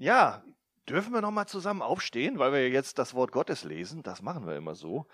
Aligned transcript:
Ja, 0.00 0.44
dürfen 0.88 1.12
wir 1.12 1.20
noch 1.20 1.32
mal 1.32 1.48
zusammen 1.48 1.82
aufstehen, 1.82 2.38
weil 2.38 2.52
wir 2.52 2.68
jetzt 2.68 3.00
das 3.00 3.14
Wort 3.14 3.32
Gottes 3.32 3.64
lesen? 3.64 4.04
Das 4.04 4.22
machen 4.22 4.46
wir 4.46 4.54
immer 4.54 4.76
so. 4.76 5.08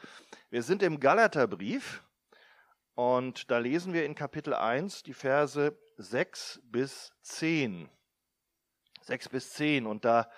Wir 0.51 0.63
sind 0.63 0.83
im 0.83 1.01
Galaterbrief 1.01 2.05
und 2.95 3.51
da 3.51 3.57
lesen 3.57 3.95
wir 3.95 4.05
in 4.05 4.15
Kapitel 4.15 4.53
1 4.53 5.03
die 5.03 5.15
Verse 5.15 5.75
6 5.97 6.61
bis 6.65 7.15
10. 7.23 7.89
6 9.01 9.29
bis 9.31 9.55
10 9.55 9.87
und 9.87 10.05
da 10.05 10.31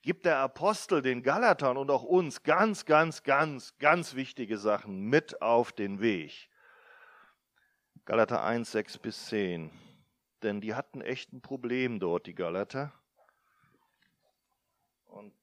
gibt 0.00 0.24
der 0.24 0.38
Apostel 0.38 1.02
den 1.02 1.22
Galatern 1.22 1.76
und 1.76 1.90
auch 1.90 2.02
uns 2.02 2.44
ganz, 2.44 2.86
ganz, 2.86 3.24
ganz, 3.24 3.76
ganz 3.76 4.14
wichtige 4.14 4.56
Sachen 4.56 5.02
mit 5.02 5.42
auf 5.42 5.70
den 5.70 6.00
Weg. 6.00 6.48
Galater 8.06 8.42
1, 8.42 8.72
6 8.72 8.96
bis 9.00 9.26
10. 9.26 9.70
Denn 10.42 10.62
die 10.62 10.74
hatten 10.74 11.02
echt 11.02 11.34
ein 11.34 11.42
Problem 11.42 12.00
dort, 12.00 12.26
die 12.26 12.34
Galater. 12.34 12.94
Und 15.12 15.34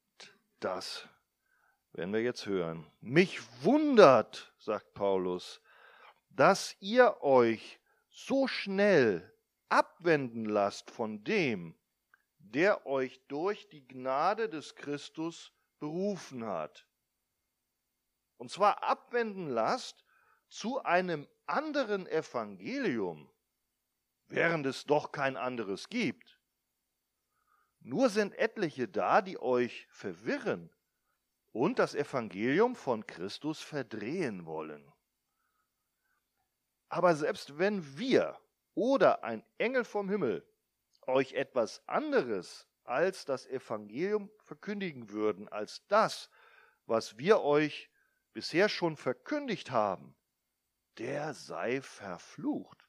das 0.60 1.08
werden 1.94 2.14
wir 2.14 2.22
jetzt 2.22 2.46
hören. 2.46 2.86
Mich 3.02 3.40
wundert, 3.64 4.54
sagt 4.58 4.94
Paulus, 4.94 5.62
dass 6.30 6.76
ihr 6.80 7.22
euch 7.22 7.80
so 8.10 8.48
schnell 8.48 9.34
abwenden 9.70 10.46
lasst 10.46 10.92
von 10.92 11.24
dem, 11.24 11.76
der 12.38 12.86
euch 12.86 13.22
durch 13.28 13.70
die 13.70 13.88
Gnade 13.88 14.50
des 14.50 14.76
Christus 14.76 15.52
berufen 15.80 16.46
hat. 16.46 16.88
Und 18.38 18.50
zwar 18.52 18.84
abwenden 18.84 19.50
lasst 19.50 20.04
zu 20.48 20.84
einem 20.84 21.28
anderen 21.46 22.08
Evangelium, 22.08 23.30
während 24.28 24.66
es 24.66 24.86
doch 24.86 25.12
kein 25.12 25.38
anderes 25.38 25.90
gibt. 25.90 26.39
Nur 27.90 28.12
sind 28.12 28.38
etliche 28.38 28.88
da, 28.88 29.20
die 29.20 29.42
euch 29.42 29.88
verwirren 29.90 30.70
und 31.54 31.80
das 31.80 31.96
Evangelium 31.96 32.76
von 32.76 33.08
Christus 33.08 33.62
verdrehen 33.62 34.46
wollen. 34.46 34.94
Aber 36.90 37.16
selbst 37.16 37.58
wenn 37.58 37.98
wir 37.98 38.40
oder 38.76 39.24
ein 39.24 39.44
Engel 39.58 39.86
vom 39.86 40.08
Himmel 40.08 40.48
euch 41.08 41.34
etwas 41.34 41.82
anderes 41.88 42.68
als 42.84 43.26
das 43.26 43.48
Evangelium 43.48 44.30
verkündigen 44.38 45.10
würden, 45.10 45.50
als 45.50 45.84
das, 45.88 46.30
was 46.86 47.18
wir 47.18 47.42
euch 47.42 47.90
bisher 48.34 48.70
schon 48.70 48.98
verkündigt 48.98 49.72
haben, 49.72 50.16
der 51.00 51.34
sei 51.34 51.82
verflucht. 51.82 52.88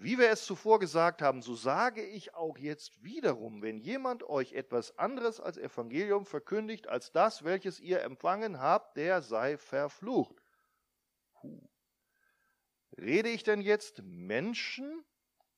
Wie 0.00 0.16
wir 0.16 0.30
es 0.30 0.44
zuvor 0.44 0.78
gesagt 0.78 1.22
haben, 1.22 1.42
so 1.42 1.56
sage 1.56 2.04
ich 2.04 2.32
auch 2.32 2.56
jetzt 2.56 3.02
wiederum, 3.02 3.62
wenn 3.62 3.80
jemand 3.80 4.22
euch 4.22 4.52
etwas 4.52 4.96
anderes 4.96 5.40
als 5.40 5.58
Evangelium 5.58 6.24
verkündigt, 6.24 6.86
als 6.86 7.10
das, 7.10 7.42
welches 7.42 7.80
ihr 7.80 8.02
empfangen 8.02 8.60
habt, 8.60 8.96
der 8.96 9.22
sei 9.22 9.58
verflucht. 9.58 10.40
Huh. 11.42 11.68
Rede 12.96 13.28
ich 13.28 13.42
denn 13.42 13.60
jetzt 13.60 14.04
Menschen 14.04 15.04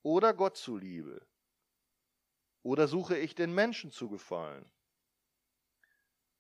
oder 0.02 0.33
Gott 0.33 0.56
zuliebe? 0.56 1.20
Oder 2.62 2.88
suche 2.88 3.18
ich 3.18 3.34
den 3.34 3.55
Menschen 3.55 3.91
zu 3.91 4.08
gefallen? 4.08 4.64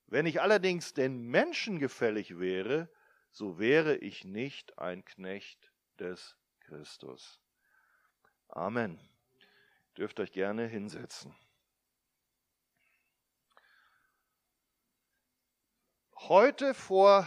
Wenn 0.06 0.24
ich 0.24 0.40
allerdings 0.40 0.94
den 0.94 1.20
Menschen 1.20 1.78
gefällig 1.78 2.38
wäre, 2.38 2.90
so 3.30 3.58
wäre 3.58 3.96
ich 3.96 4.24
nicht 4.24 4.78
ein 4.78 5.04
Knecht 5.04 5.70
des 5.98 6.38
Christus. 6.60 7.39
Amen. 8.52 8.98
Dürft 9.96 10.18
euch 10.20 10.32
gerne 10.32 10.66
hinsetzen. 10.66 11.34
Heute 16.16 16.74
vor 16.74 17.26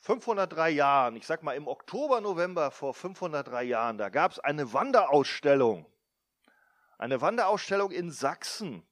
503 0.00 0.70
Jahren, 0.70 1.16
ich 1.16 1.26
sag 1.26 1.42
mal 1.42 1.56
im 1.56 1.66
Oktober, 1.66 2.20
November 2.20 2.70
vor 2.70 2.94
503 2.94 3.64
Jahren, 3.64 3.98
da 3.98 4.08
gab 4.08 4.32
es 4.32 4.38
eine 4.38 4.72
Wanderausstellung. 4.72 5.86
Eine 6.96 7.20
Wanderausstellung 7.20 7.90
in 7.90 8.10
Sachsen. 8.10 8.86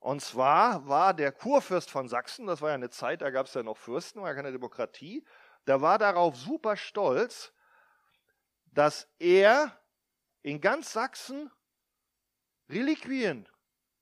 Und 0.00 0.20
zwar 0.20 0.86
war 0.86 1.14
der 1.14 1.32
Kurfürst 1.32 1.90
von 1.90 2.08
Sachsen, 2.08 2.46
das 2.46 2.60
war 2.60 2.70
ja 2.70 2.74
eine 2.74 2.90
Zeit, 2.90 3.22
da 3.22 3.30
gab 3.30 3.46
es 3.46 3.54
ja 3.54 3.62
noch 3.62 3.76
Fürsten, 3.76 4.20
war 4.20 4.28
ja 4.28 4.34
keine 4.34 4.52
Demokratie, 4.52 5.24
der 5.66 5.80
war 5.80 5.98
darauf 5.98 6.36
super 6.36 6.76
stolz, 6.76 7.52
dass 8.66 9.08
er 9.18 9.77
in 10.42 10.60
ganz 10.60 10.92
Sachsen 10.92 11.50
Reliquien 12.68 13.48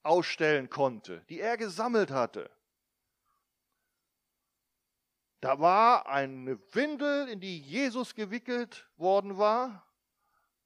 ausstellen 0.03 0.71
konnte, 0.71 1.25
die 1.29 1.41
er 1.41 1.57
gesammelt 1.57 2.11
hatte. 2.11 2.51
Da 5.41 5.61
war 5.61 6.09
eine 6.09 6.59
Windel, 6.75 7.29
in 7.29 7.41
die 7.41 7.61
Jesus 7.61 8.15
gewickelt 8.15 8.89
worden 8.97 9.39
war. 9.39 9.87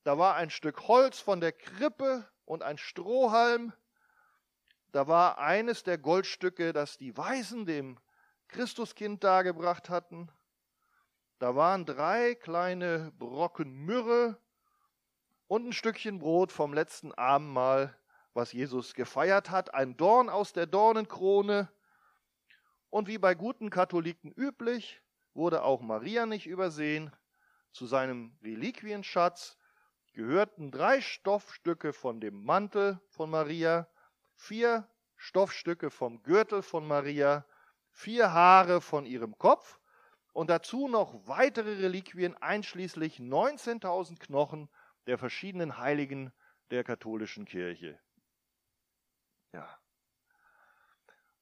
Da 0.04 0.16
war 0.16 0.36
ein 0.36 0.50
Stück 0.50 0.88
Holz 0.88 1.20
von 1.20 1.40
der 1.40 1.52
Krippe 1.52 2.28
und 2.44 2.62
ein 2.62 2.78
Strohhalm. 2.78 3.72
Da 4.92 5.06
war 5.06 5.38
eines 5.38 5.82
der 5.82 5.98
Goldstücke, 5.98 6.72
das 6.72 6.98
die 6.98 7.16
Weisen 7.16 7.66
dem 7.66 7.98
Christuskind 8.48 9.22
dargebracht 9.22 9.90
hatten. 9.90 10.30
Da 11.38 11.54
waren 11.54 11.84
drei 11.84 12.34
kleine 12.34 13.12
Brocken 13.18 13.84
Myrrhe 13.84 14.38
und 15.50 15.66
ein 15.66 15.72
Stückchen 15.72 16.20
Brot 16.20 16.52
vom 16.52 16.72
letzten 16.72 17.12
Abendmahl, 17.12 17.92
was 18.34 18.52
Jesus 18.52 18.94
gefeiert 18.94 19.50
hat, 19.50 19.74
ein 19.74 19.96
Dorn 19.96 20.28
aus 20.28 20.52
der 20.52 20.66
Dornenkrone. 20.66 21.68
Und 22.88 23.08
wie 23.08 23.18
bei 23.18 23.34
guten 23.34 23.68
Katholiken 23.68 24.30
üblich, 24.30 25.02
wurde 25.34 25.64
auch 25.64 25.80
Maria 25.80 26.24
nicht 26.24 26.46
übersehen. 26.46 27.10
Zu 27.72 27.86
seinem 27.86 28.38
Reliquienschatz 28.44 29.58
gehörten 30.12 30.70
drei 30.70 31.00
Stoffstücke 31.00 31.92
von 31.92 32.20
dem 32.20 32.44
Mantel 32.44 33.00
von 33.08 33.28
Maria, 33.28 33.88
vier 34.36 34.86
Stoffstücke 35.16 35.90
vom 35.90 36.22
Gürtel 36.22 36.62
von 36.62 36.86
Maria, 36.86 37.44
vier 37.90 38.32
Haare 38.32 38.80
von 38.80 39.04
ihrem 39.04 39.36
Kopf 39.36 39.80
und 40.32 40.48
dazu 40.48 40.86
noch 40.86 41.26
weitere 41.26 41.80
Reliquien 41.80 42.36
einschließlich 42.36 43.16
19.000 43.16 44.20
Knochen 44.20 44.68
der 45.06 45.18
verschiedenen 45.18 45.78
Heiligen 45.78 46.32
der 46.70 46.84
katholischen 46.84 47.44
Kirche. 47.44 47.98
Ja. 49.52 49.68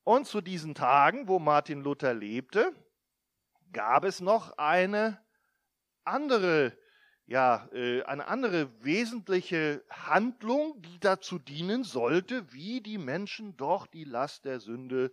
Und 0.05 0.27
zu 0.27 0.41
diesen 0.41 0.75
Tagen, 0.75 1.29
wo 1.29 1.39
Martin 1.39 1.83
Luther 1.83 2.15
lebte, 2.15 2.73
gab 3.73 4.05
es 4.05 4.21
noch 4.21 4.57
eine 4.57 5.23
andere, 6.05 6.77
ja, 7.27 7.69
äh, 7.73 8.03
eine 8.05 8.27
andere 8.27 8.83
wesentliche 8.83 9.85
Handlung, 9.91 10.81
die 10.81 10.99
dazu 10.99 11.39
dienen 11.39 11.85
sollte, 11.85 12.53
wie 12.53 12.81
die 12.81 12.97
Menschen 12.97 13.57
doch 13.57 13.87
die 13.87 14.05
Last 14.05 14.47
der 14.47 14.61
Sünde 14.61 15.13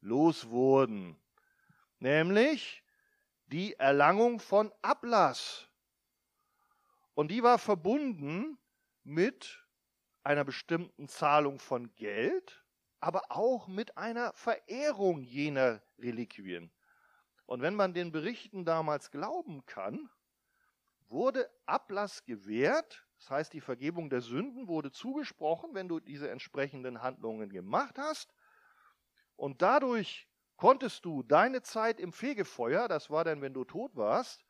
los 0.00 0.50
wurden. 0.50 1.18
Nämlich 1.98 2.84
die 3.46 3.74
Erlangung 3.74 4.40
von 4.40 4.70
Ablass 4.82 5.70
und 7.14 7.30
die 7.30 7.42
war 7.42 7.58
verbunden 7.58 8.58
mit 9.04 9.64
einer 10.22 10.44
bestimmten 10.44 11.08
Zahlung 11.08 11.58
von 11.58 11.94
Geld, 11.94 12.64
aber 13.00 13.22
auch 13.28 13.68
mit 13.68 13.96
einer 13.98 14.32
Verehrung 14.32 15.22
jener 15.22 15.82
Reliquien. 15.98 16.72
Und 17.46 17.60
wenn 17.60 17.74
man 17.74 17.92
den 17.92 18.10
Berichten 18.10 18.64
damals 18.64 19.10
glauben 19.10 19.66
kann, 19.66 20.08
wurde 21.08 21.50
Ablass 21.66 22.24
gewährt, 22.24 23.06
das 23.18 23.30
heißt 23.30 23.52
die 23.52 23.60
Vergebung 23.60 24.10
der 24.10 24.22
Sünden 24.22 24.66
wurde 24.66 24.90
zugesprochen, 24.90 25.74
wenn 25.74 25.88
du 25.88 26.00
diese 26.00 26.30
entsprechenden 26.30 27.02
Handlungen 27.02 27.50
gemacht 27.50 27.98
hast. 27.98 28.34
Und 29.36 29.62
dadurch 29.62 30.28
konntest 30.56 31.04
du 31.04 31.22
deine 31.22 31.62
Zeit 31.62 32.00
im 32.00 32.12
Fegefeuer, 32.12 32.88
das 32.88 33.10
war 33.10 33.24
dann, 33.24 33.42
wenn 33.42 33.54
du 33.54 33.64
tot 33.64 33.94
warst, 33.94 34.44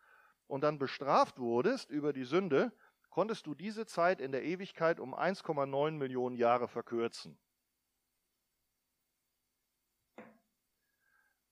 und 0.46 0.62
dann 0.62 0.78
bestraft 0.78 1.38
wurdest 1.38 1.90
über 1.90 2.12
die 2.12 2.24
Sünde, 2.24 2.72
konntest 3.10 3.46
du 3.46 3.54
diese 3.54 3.86
Zeit 3.86 4.20
in 4.20 4.32
der 4.32 4.44
Ewigkeit 4.44 4.98
um 5.00 5.14
1,9 5.14 5.92
Millionen 5.92 6.36
Jahre 6.36 6.68
verkürzen. 6.68 7.38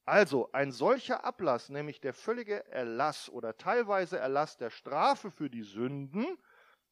Also 0.05 0.51
ein 0.53 0.73
solcher 0.73 1.25
Ablass, 1.25 1.69
nämlich 1.69 2.01
der 2.01 2.13
völlige 2.13 2.67
Erlass 2.67 3.31
oder 3.31 3.57
teilweise 3.57 4.19
Erlass 4.19 4.57
der 4.57 4.71
Strafe 4.71 5.31
für 5.31 5.49
die 5.49 5.63
Sünden, 5.63 6.27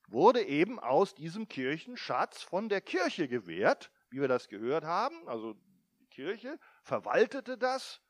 wurde 0.07 0.43
eben 0.43 0.79
aus 0.79 1.15
diesem 1.15 1.49
Kirchenschatz 1.49 2.43
von 2.43 2.69
der 2.69 2.81
Kirche 2.81 3.27
gewährt, 3.27 3.91
wie 4.11 4.21
wir 4.21 4.29
das 4.29 4.49
gehört 4.49 4.85
haben. 4.85 5.29
Also 5.29 5.55
die 5.99 6.07
Kirche 6.07 6.59
verwaltete 6.83 7.59
das, 7.59 8.01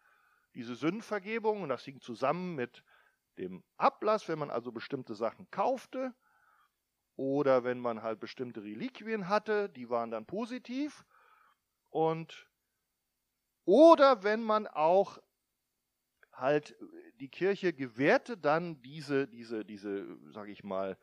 diese 0.54 0.74
Sündenvergebung, 0.74 1.62
und 1.62 1.70
das 1.70 1.84
hing 1.84 2.00
zusammen 2.00 2.54
mit 2.54 2.84
dem 3.38 3.64
Ablass, 3.76 4.28
wenn 4.28 4.38
man 4.38 4.50
also 4.50 4.72
bestimmte 4.72 5.14
Sachen 5.14 5.50
kaufte. 5.50 6.14
oder 7.16 7.64
wenn 7.64 7.78
man 7.80 8.02
halt 8.02 8.18
bestimmte 8.20 8.62
Reliquien 8.62 9.28
hatte, 9.28 9.68
die 9.68 9.90
waren 9.90 10.10
dann 10.10 10.26
positiv 10.26 11.04
und 11.90 12.48
oder 13.64 14.22
wenn 14.22 14.42
man 14.42 14.66
auch 14.66 15.18
halt 16.32 16.76
die 17.16 17.28
Kirche 17.28 17.72
gewährte 17.74 18.38
dann 18.38 18.80
diese 18.82 19.28
diese 19.28 19.64
diese 19.64 20.06
sage 20.32 20.52
ich 20.52 20.64
mal 20.64 20.96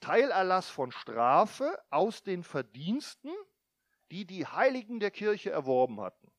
Teilerlass 0.00 0.68
von 0.70 0.92
Strafe 0.92 1.78
aus 1.90 2.22
den 2.22 2.44
Verdiensten, 2.44 3.32
die 4.12 4.26
die 4.26 4.46
Heiligen 4.46 5.00
der 5.00 5.10
Kirche 5.10 5.50
erworben 5.50 6.00
hatten. 6.00 6.30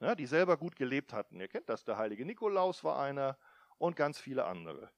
Ja, 0.00 0.14
die 0.14 0.26
selber 0.26 0.56
gut 0.56 0.76
gelebt 0.76 1.12
hatten. 1.12 1.40
Ihr 1.40 1.48
kennt 1.48 1.68
das, 1.68 1.84
der 1.84 1.98
heilige 1.98 2.24
Nikolaus 2.24 2.84
war 2.84 3.00
einer 3.00 3.38
und 3.78 3.96
ganz 3.96 4.18
viele 4.18 4.44
andere. 4.44 4.90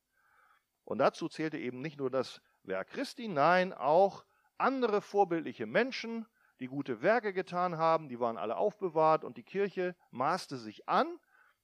Und 0.84 0.98
dazu 0.98 1.28
zählte 1.28 1.58
eben 1.58 1.80
nicht 1.80 1.98
nur 1.98 2.10
das 2.10 2.40
Werk 2.62 2.88
Christi, 2.88 3.28
nein, 3.28 3.72
auch 3.72 4.24
andere 4.58 5.00
vorbildliche 5.00 5.66
Menschen, 5.66 6.26
die 6.60 6.66
gute 6.66 7.00
Werke 7.00 7.32
getan 7.32 7.78
haben, 7.78 8.08
die 8.08 8.20
waren 8.20 8.36
alle 8.36 8.56
aufbewahrt 8.56 9.24
und 9.24 9.36
die 9.38 9.42
Kirche 9.42 9.96
maßte 10.10 10.58
sich 10.58 10.88
an, 10.88 11.18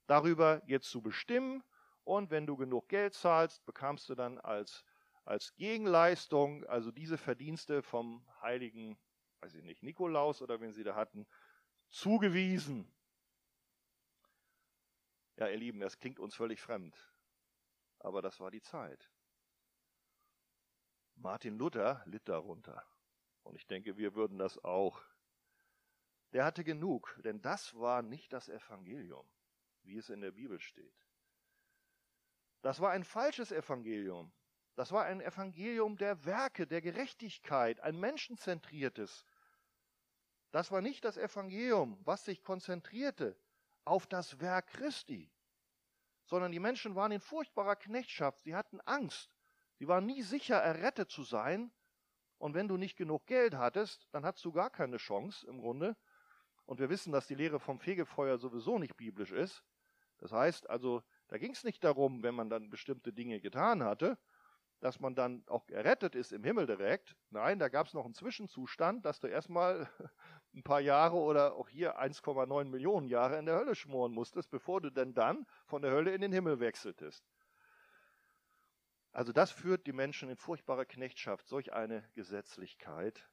darüber 0.06 0.62
jetzt 0.66 0.90
zu 0.90 1.02
bestimmen. 1.02 1.62
Und 2.04 2.30
wenn 2.30 2.46
du 2.46 2.56
genug 2.56 2.88
Geld 2.88 3.14
zahlst, 3.14 3.66
bekamst 3.66 4.08
du 4.08 4.14
dann 4.14 4.38
als, 4.38 4.84
als 5.24 5.54
Gegenleistung, 5.56 6.64
also 6.66 6.90
diese 6.90 7.18
Verdienste 7.18 7.82
vom 7.82 8.26
heiligen, 8.40 8.96
weiß 9.40 9.54
ich 9.56 9.64
nicht, 9.64 9.82
Nikolaus 9.82 10.40
oder 10.40 10.60
wenn 10.60 10.72
sie 10.72 10.84
da 10.84 10.94
hatten, 10.94 11.26
zugewiesen. 11.90 12.90
Ja, 15.36 15.48
ihr 15.48 15.58
Lieben, 15.58 15.80
das 15.80 15.98
klingt 15.98 16.18
uns 16.18 16.34
völlig 16.34 16.62
fremd, 16.62 16.96
aber 17.98 18.22
das 18.22 18.40
war 18.40 18.50
die 18.50 18.62
Zeit. 18.62 19.10
Martin 21.14 21.58
Luther 21.58 22.02
litt 22.06 22.28
darunter. 22.28 22.86
Und 23.42 23.56
ich 23.56 23.66
denke, 23.66 23.96
wir 23.96 24.14
würden 24.14 24.38
das 24.38 24.62
auch. 24.64 25.00
Der 26.32 26.44
hatte 26.44 26.64
genug, 26.64 27.18
denn 27.22 27.40
das 27.42 27.74
war 27.78 28.02
nicht 28.02 28.32
das 28.32 28.48
Evangelium, 28.48 29.28
wie 29.82 29.98
es 29.98 30.08
in 30.08 30.20
der 30.20 30.32
Bibel 30.32 30.58
steht. 30.58 31.06
Das 32.62 32.80
war 32.80 32.90
ein 32.90 33.04
falsches 33.04 33.52
Evangelium. 33.52 34.32
Das 34.74 34.90
war 34.90 35.04
ein 35.04 35.20
Evangelium 35.20 35.96
der 35.96 36.24
Werke, 36.24 36.66
der 36.66 36.80
Gerechtigkeit, 36.80 37.80
ein 37.80 37.98
menschenzentriertes. 37.98 39.24
Das 40.50 40.70
war 40.70 40.80
nicht 40.80 41.04
das 41.04 41.16
Evangelium, 41.16 41.98
was 42.04 42.24
sich 42.24 42.42
konzentrierte 42.42 43.38
auf 43.86 44.06
das 44.06 44.40
Werk 44.40 44.66
Christi, 44.68 45.32
sondern 46.26 46.52
die 46.52 46.60
Menschen 46.60 46.94
waren 46.94 47.12
in 47.12 47.20
furchtbarer 47.20 47.76
Knechtschaft, 47.76 48.42
sie 48.42 48.54
hatten 48.54 48.80
Angst, 48.82 49.36
Sie 49.78 49.88
waren 49.88 50.06
nie 50.06 50.22
sicher, 50.22 50.56
errettet 50.56 51.10
zu 51.10 51.22
sein. 51.22 51.70
Und 52.38 52.54
wenn 52.54 52.68
du 52.68 52.76
nicht 52.76 52.96
genug 52.96 53.26
Geld 53.26 53.54
hattest, 53.54 54.08
dann 54.12 54.24
hattest 54.24 54.44
du 54.44 54.52
gar 54.52 54.70
keine 54.70 54.96
Chance 54.96 55.46
im 55.46 55.60
Grunde. 55.60 55.96
Und 56.64 56.80
wir 56.80 56.90
wissen, 56.90 57.12
dass 57.12 57.26
die 57.26 57.34
Lehre 57.34 57.60
vom 57.60 57.78
Fegefeuer 57.78 58.38
sowieso 58.38 58.78
nicht 58.78 58.96
biblisch 58.96 59.32
ist. 59.32 59.64
Das 60.18 60.32
heißt 60.32 60.68
also, 60.68 61.02
da 61.28 61.38
ging 61.38 61.52
es 61.52 61.64
nicht 61.64 61.84
darum, 61.84 62.22
wenn 62.22 62.34
man 62.34 62.50
dann 62.50 62.70
bestimmte 62.70 63.12
Dinge 63.12 63.40
getan 63.40 63.82
hatte, 63.82 64.18
dass 64.80 65.00
man 65.00 65.14
dann 65.14 65.42
auch 65.46 65.68
errettet 65.68 66.14
ist 66.14 66.32
im 66.32 66.44
Himmel 66.44 66.66
direkt. 66.66 67.16
Nein, 67.30 67.58
da 67.58 67.68
gab 67.68 67.86
es 67.86 67.94
noch 67.94 68.04
einen 68.04 68.14
Zwischenzustand, 68.14 69.04
dass 69.04 69.20
du 69.20 69.26
erstmal 69.26 69.88
ein 70.54 70.62
paar 70.62 70.80
Jahre 70.80 71.16
oder 71.16 71.54
auch 71.54 71.68
hier 71.68 71.98
1,9 71.98 72.64
Millionen 72.64 73.08
Jahre 73.08 73.38
in 73.38 73.46
der 73.46 73.56
Hölle 73.56 73.74
schmoren 73.74 74.12
musstest, 74.12 74.50
bevor 74.50 74.80
du 74.80 74.90
denn 74.90 75.14
dann 75.14 75.46
von 75.66 75.82
der 75.82 75.92
Hölle 75.92 76.14
in 76.14 76.20
den 76.20 76.32
Himmel 76.32 76.60
wechseltest. 76.60 77.24
Also 79.12 79.32
das 79.32 79.50
führt 79.50 79.86
die 79.86 79.94
Menschen 79.94 80.28
in 80.28 80.36
furchtbare 80.36 80.84
Knechtschaft, 80.84 81.48
solch 81.48 81.72
eine 81.72 82.06
Gesetzlichkeit. 82.14 83.26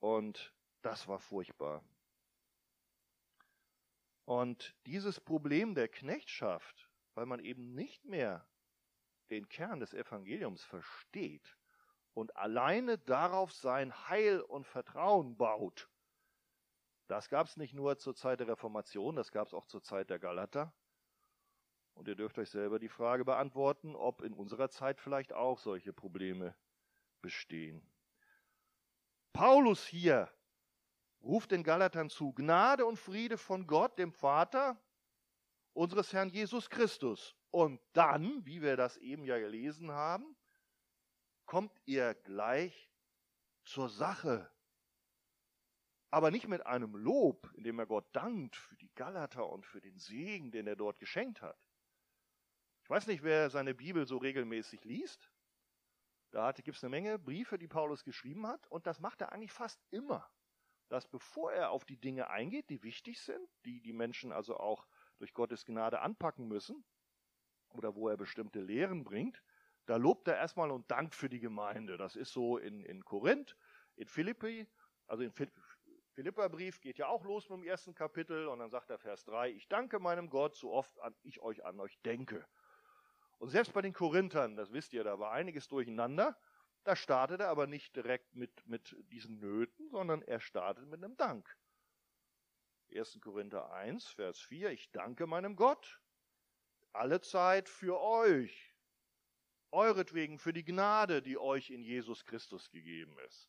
Und 0.00 0.54
das 0.82 1.08
war 1.08 1.18
furchtbar. 1.18 1.82
Und 4.26 4.76
dieses 4.84 5.18
Problem 5.18 5.74
der 5.74 5.88
Knechtschaft, 5.88 6.90
weil 7.14 7.24
man 7.24 7.40
eben 7.40 7.74
nicht 7.74 8.04
mehr 8.04 8.46
den 9.30 9.48
Kern 9.48 9.80
des 9.80 9.94
Evangeliums 9.94 10.64
versteht 10.64 11.56
und 12.14 12.36
alleine 12.36 12.98
darauf 12.98 13.52
sein 13.52 14.08
Heil 14.08 14.40
und 14.40 14.66
Vertrauen 14.66 15.36
baut, 15.36 15.88
das 17.10 17.28
gab 17.28 17.48
es 17.48 17.56
nicht 17.56 17.74
nur 17.74 17.98
zur 17.98 18.14
Zeit 18.14 18.38
der 18.38 18.46
Reformation, 18.46 19.16
das 19.16 19.32
gab 19.32 19.48
es 19.48 19.54
auch 19.54 19.66
zur 19.66 19.82
Zeit 19.82 20.10
der 20.10 20.20
Galater. 20.20 20.72
Und 21.94 22.06
ihr 22.06 22.14
dürft 22.14 22.38
euch 22.38 22.50
selber 22.50 22.78
die 22.78 22.88
Frage 22.88 23.24
beantworten, 23.24 23.96
ob 23.96 24.22
in 24.22 24.32
unserer 24.32 24.70
Zeit 24.70 25.00
vielleicht 25.00 25.32
auch 25.32 25.58
solche 25.58 25.92
Probleme 25.92 26.54
bestehen. 27.20 27.82
Paulus 29.32 29.84
hier 29.84 30.32
ruft 31.20 31.50
den 31.50 31.64
Galatern 31.64 32.10
zu 32.10 32.32
Gnade 32.32 32.86
und 32.86 32.96
Friede 32.96 33.36
von 33.36 33.66
Gott, 33.66 33.98
dem 33.98 34.12
Vater 34.12 34.80
unseres 35.72 36.12
Herrn 36.12 36.30
Jesus 36.30 36.70
Christus. 36.70 37.34
Und 37.50 37.80
dann, 37.92 38.44
wie 38.46 38.62
wir 38.62 38.76
das 38.76 38.96
eben 38.98 39.24
ja 39.24 39.38
gelesen 39.38 39.90
haben, 39.90 40.36
kommt 41.46 41.72
ihr 41.84 42.14
gleich 42.14 42.90
zur 43.64 43.88
Sache. 43.88 44.50
Aber 46.10 46.30
nicht 46.30 46.48
mit 46.48 46.66
einem 46.66 46.94
Lob, 46.94 47.50
indem 47.54 47.78
er 47.78 47.86
Gott 47.86 48.06
dankt 48.12 48.56
für 48.56 48.76
die 48.76 48.92
Galater 48.94 49.48
und 49.48 49.66
für 49.66 49.80
den 49.80 49.98
Segen, 49.98 50.50
den 50.50 50.66
er 50.66 50.76
dort 50.76 50.98
geschenkt 50.98 51.42
hat. 51.42 51.58
Ich 52.84 52.90
weiß 52.90 53.06
nicht, 53.06 53.22
wer 53.22 53.50
seine 53.50 53.74
Bibel 53.74 54.06
so 54.06 54.16
regelmäßig 54.16 54.84
liest. 54.84 55.30
Da 56.32 56.52
gibt 56.52 56.76
es 56.76 56.84
eine 56.84 56.90
Menge 56.90 57.18
Briefe, 57.18 57.58
die 57.58 57.68
Paulus 57.68 58.04
geschrieben 58.04 58.46
hat. 58.46 58.66
Und 58.68 58.86
das 58.86 59.00
macht 59.00 59.20
er 59.20 59.32
eigentlich 59.32 59.52
fast 59.52 59.80
immer. 59.90 60.28
Dass 60.88 61.06
bevor 61.06 61.52
er 61.52 61.70
auf 61.70 61.84
die 61.84 61.96
Dinge 61.96 62.30
eingeht, 62.30 62.70
die 62.70 62.82
wichtig 62.82 63.20
sind, 63.20 63.48
die 63.64 63.80
die 63.80 63.92
Menschen 63.92 64.32
also 64.32 64.56
auch 64.56 64.86
durch 65.18 65.32
Gottes 65.34 65.64
Gnade 65.64 66.00
anpacken 66.00 66.48
müssen, 66.48 66.84
oder 67.74 67.94
wo 67.94 68.08
er 68.08 68.16
bestimmte 68.16 68.60
Lehren 68.60 69.04
bringt, 69.04 69.42
da 69.86 69.96
lobt 69.96 70.28
er 70.28 70.36
erstmal 70.36 70.70
und 70.70 70.90
dankt 70.90 71.14
für 71.14 71.28
die 71.28 71.40
Gemeinde. 71.40 71.96
Das 71.96 72.16
ist 72.16 72.32
so 72.32 72.58
in, 72.58 72.84
in 72.84 73.04
Korinth, 73.04 73.56
in 73.96 74.06
Philippi, 74.06 74.68
also 75.06 75.24
in 75.24 75.32
Philipperbrief 76.14 76.80
geht 76.80 76.98
ja 76.98 77.08
auch 77.08 77.24
los 77.24 77.48
mit 77.48 77.58
dem 77.58 77.64
ersten 77.64 77.94
Kapitel 77.94 78.46
und 78.46 78.58
dann 78.58 78.70
sagt 78.70 78.90
er 78.90 78.98
Vers 78.98 79.24
3, 79.24 79.50
ich 79.50 79.68
danke 79.68 79.98
meinem 79.98 80.30
Gott, 80.30 80.54
so 80.54 80.72
oft 80.72 80.96
ich 81.22 81.40
euch 81.40 81.64
an 81.64 81.80
euch 81.80 81.98
denke. 82.02 82.46
Und 83.38 83.48
selbst 83.48 83.72
bei 83.72 83.80
den 83.80 83.94
Korinthern, 83.94 84.54
das 84.54 84.72
wisst 84.72 84.92
ihr, 84.92 85.02
da 85.02 85.18
war 85.18 85.32
einiges 85.32 85.66
durcheinander. 85.68 86.38
Da 86.84 86.94
startet 86.94 87.40
er 87.40 87.48
aber 87.48 87.66
nicht 87.66 87.96
direkt 87.96 88.34
mit, 88.34 88.66
mit 88.66 88.96
diesen 89.10 89.38
Nöten, 89.38 89.88
sondern 89.90 90.22
er 90.22 90.40
startet 90.40 90.86
mit 90.86 91.02
einem 91.02 91.16
Dank. 91.16 91.56
1. 92.94 93.18
Korinther 93.22 93.72
1, 93.72 94.08
Vers 94.08 94.40
4, 94.40 94.70
ich 94.70 94.90
danke 94.92 95.26
meinem 95.26 95.56
Gott 95.56 96.00
alle 96.92 97.20
Zeit 97.20 97.68
für 97.68 98.00
euch, 98.00 98.74
euretwegen 99.70 100.38
für 100.38 100.52
die 100.52 100.64
Gnade, 100.64 101.22
die 101.22 101.38
euch 101.38 101.70
in 101.70 101.82
Jesus 101.82 102.24
Christus 102.24 102.70
gegeben 102.70 103.16
ist. 103.20 103.48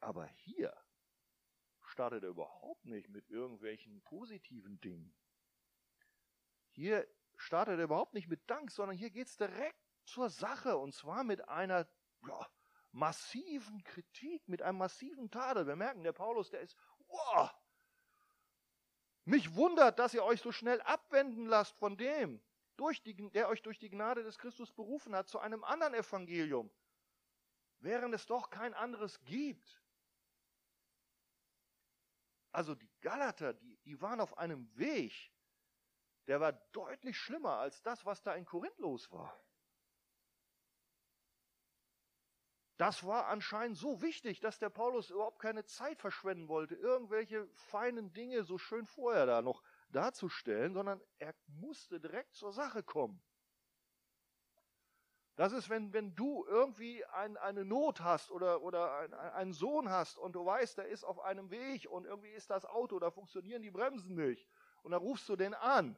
Aber 0.00 0.26
hier 0.26 0.74
startet 1.82 2.24
er 2.24 2.30
überhaupt 2.30 2.84
nicht 2.86 3.08
mit 3.08 3.28
irgendwelchen 3.28 4.02
positiven 4.02 4.80
Dingen. 4.80 5.14
Hier 6.70 7.06
startet 7.36 7.78
er 7.78 7.84
überhaupt 7.84 8.14
nicht 8.14 8.28
mit 8.28 8.48
Dank, 8.48 8.70
sondern 8.70 8.96
hier 8.96 9.10
geht 9.10 9.28
es 9.28 9.36
direkt 9.36 9.78
zur 10.04 10.30
Sache 10.30 10.76
und 10.78 10.94
zwar 10.94 11.22
mit 11.22 11.48
einer 11.48 11.86
ja, 12.26 12.50
massiven 12.92 13.82
Kritik, 13.84 14.48
mit 14.48 14.62
einem 14.62 14.78
massiven 14.78 15.30
Tadel. 15.30 15.66
Wir 15.66 15.76
merken, 15.76 16.02
der 16.02 16.12
Paulus, 16.12 16.50
der 16.50 16.60
ist, 16.60 16.76
wow, 17.08 17.50
mich 19.24 19.54
wundert, 19.54 19.98
dass 19.98 20.14
ihr 20.14 20.24
euch 20.24 20.40
so 20.40 20.52
schnell 20.52 20.80
abwenden 20.82 21.46
lasst 21.46 21.76
von 21.76 21.96
dem, 21.96 22.40
die, 23.04 23.30
der 23.30 23.48
euch 23.48 23.62
durch 23.62 23.78
die 23.78 23.90
Gnade 23.90 24.24
des 24.24 24.38
Christus 24.38 24.72
berufen 24.72 25.14
hat, 25.14 25.28
zu 25.28 25.38
einem 25.38 25.62
anderen 25.62 25.94
Evangelium, 25.94 26.70
während 27.78 28.14
es 28.14 28.26
doch 28.26 28.50
kein 28.50 28.74
anderes 28.74 29.22
gibt. 29.22 29.80
Also 32.50 32.74
die 32.74 32.90
Galater, 33.00 33.54
die, 33.54 33.78
die 33.84 34.00
waren 34.00 34.20
auf 34.20 34.36
einem 34.36 34.68
Weg, 34.76 35.32
der 36.26 36.40
war 36.40 36.52
deutlich 36.72 37.16
schlimmer 37.16 37.58
als 37.58 37.82
das, 37.82 38.04
was 38.04 38.22
da 38.22 38.34
in 38.34 38.44
Korinth 38.44 38.78
los 38.78 39.10
war. 39.10 39.40
Das 42.82 43.06
war 43.06 43.28
anscheinend 43.28 43.78
so 43.78 44.02
wichtig, 44.02 44.40
dass 44.40 44.58
der 44.58 44.68
Paulus 44.68 45.10
überhaupt 45.10 45.38
keine 45.38 45.64
Zeit 45.64 46.00
verschwenden 46.00 46.48
wollte, 46.48 46.74
irgendwelche 46.74 47.46
feinen 47.54 48.12
Dinge 48.12 48.42
so 48.42 48.58
schön 48.58 48.86
vorher 48.86 49.24
da 49.24 49.40
noch 49.40 49.62
darzustellen, 49.90 50.74
sondern 50.74 51.00
er 51.20 51.32
musste 51.46 52.00
direkt 52.00 52.34
zur 52.34 52.52
Sache 52.52 52.82
kommen. 52.82 53.22
Das 55.36 55.52
ist, 55.52 55.70
wenn, 55.70 55.92
wenn 55.92 56.16
du 56.16 56.44
irgendwie 56.48 57.04
ein, 57.04 57.36
eine 57.36 57.64
Not 57.64 58.00
hast 58.00 58.32
oder, 58.32 58.62
oder 58.62 58.98
ein, 58.98 59.14
einen 59.14 59.52
Sohn 59.52 59.88
hast 59.88 60.18
und 60.18 60.32
du 60.32 60.44
weißt, 60.44 60.78
der 60.78 60.88
ist 60.88 61.04
auf 61.04 61.20
einem 61.20 61.52
Weg 61.52 61.88
und 61.88 62.04
irgendwie 62.04 62.32
ist 62.32 62.50
das 62.50 62.64
Auto, 62.64 62.98
da 62.98 63.12
funktionieren 63.12 63.62
die 63.62 63.70
Bremsen 63.70 64.16
nicht. 64.16 64.48
Und 64.82 64.90
dann 64.90 65.02
rufst 65.02 65.28
du 65.28 65.36
den 65.36 65.54
an 65.54 65.96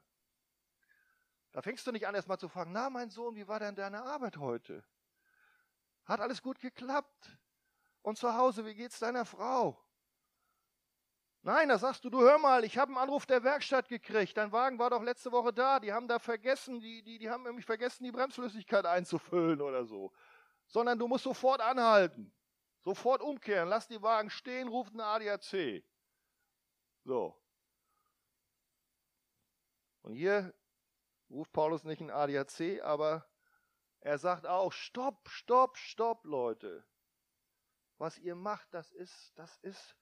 da 1.54 1.62
fängst 1.62 1.86
du 1.86 1.92
nicht 1.92 2.04
an, 2.08 2.16
erst 2.16 2.26
mal 2.26 2.36
zu 2.36 2.48
fragen, 2.48 2.72
na 2.72 2.90
mein 2.90 3.10
Sohn, 3.10 3.36
wie 3.36 3.46
war 3.46 3.60
denn 3.60 3.76
deine 3.76 4.02
Arbeit 4.02 4.38
heute? 4.38 4.84
Hat 6.04 6.20
alles 6.20 6.42
gut 6.42 6.58
geklappt. 6.60 7.38
Und 8.02 8.18
zu 8.18 8.34
Hause, 8.34 8.66
wie 8.66 8.74
geht's 8.74 8.98
deiner 8.98 9.24
Frau? 9.24 9.82
Nein, 11.42 11.68
da 11.68 11.78
sagst 11.78 12.04
du, 12.04 12.10
du 12.10 12.20
hör 12.20 12.38
mal, 12.38 12.64
ich 12.64 12.78
habe 12.78 12.90
einen 12.90 12.98
Anruf 12.98 13.26
der 13.26 13.44
Werkstatt 13.44 13.88
gekriegt. 13.88 14.36
Dein 14.36 14.50
Wagen 14.50 14.78
war 14.78 14.88
doch 14.88 15.02
letzte 15.02 15.30
Woche 15.30 15.52
da. 15.52 15.78
Die 15.78 15.92
haben 15.92 16.08
da 16.08 16.18
vergessen, 16.18 16.80
die, 16.80 17.02
die, 17.02 17.18
die 17.18 17.28
haben 17.28 17.42
nämlich 17.42 17.66
vergessen, 17.66 18.04
die 18.04 18.12
Bremsflüssigkeit 18.12 18.86
einzufüllen 18.86 19.60
oder 19.60 19.84
so. 19.84 20.10
Sondern 20.66 20.98
du 20.98 21.06
musst 21.06 21.24
sofort 21.24 21.60
anhalten. 21.60 22.32
Sofort 22.80 23.20
umkehren. 23.20 23.68
Lass 23.68 23.88
die 23.88 24.00
Wagen 24.00 24.30
stehen, 24.30 24.68
ruft 24.68 24.92
einen 24.92 25.00
ADAC. 25.00 25.84
So. 27.04 27.38
Und 30.00 30.14
hier 30.14 30.54
ruft 31.30 31.52
Paulus 31.52 31.84
nicht 31.84 32.00
einen 32.00 32.10
ADAC, 32.10 32.82
aber 32.82 33.26
er 34.04 34.18
sagt 34.18 34.46
auch, 34.46 34.70
stopp, 34.70 35.30
stopp, 35.30 35.78
stopp, 35.78 36.26
Leute. 36.26 36.84
Was 37.96 38.18
ihr 38.18 38.34
macht, 38.34 38.72
das 38.74 38.92
ist, 38.92 39.32
das 39.34 39.56
ist, 39.62 39.96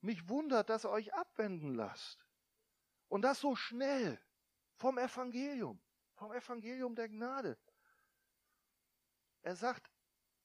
mich 0.00 0.28
wundert, 0.28 0.70
dass 0.70 0.84
ihr 0.84 0.90
euch 0.90 1.12
abwenden 1.12 1.74
lasst. 1.74 2.24
Und 3.08 3.22
das 3.22 3.40
so 3.40 3.56
schnell 3.56 4.20
vom 4.76 4.98
Evangelium, 4.98 5.82
vom 6.14 6.32
Evangelium 6.32 6.94
der 6.94 7.08
Gnade. 7.08 7.58
Er 9.42 9.56
sagt, 9.56 9.90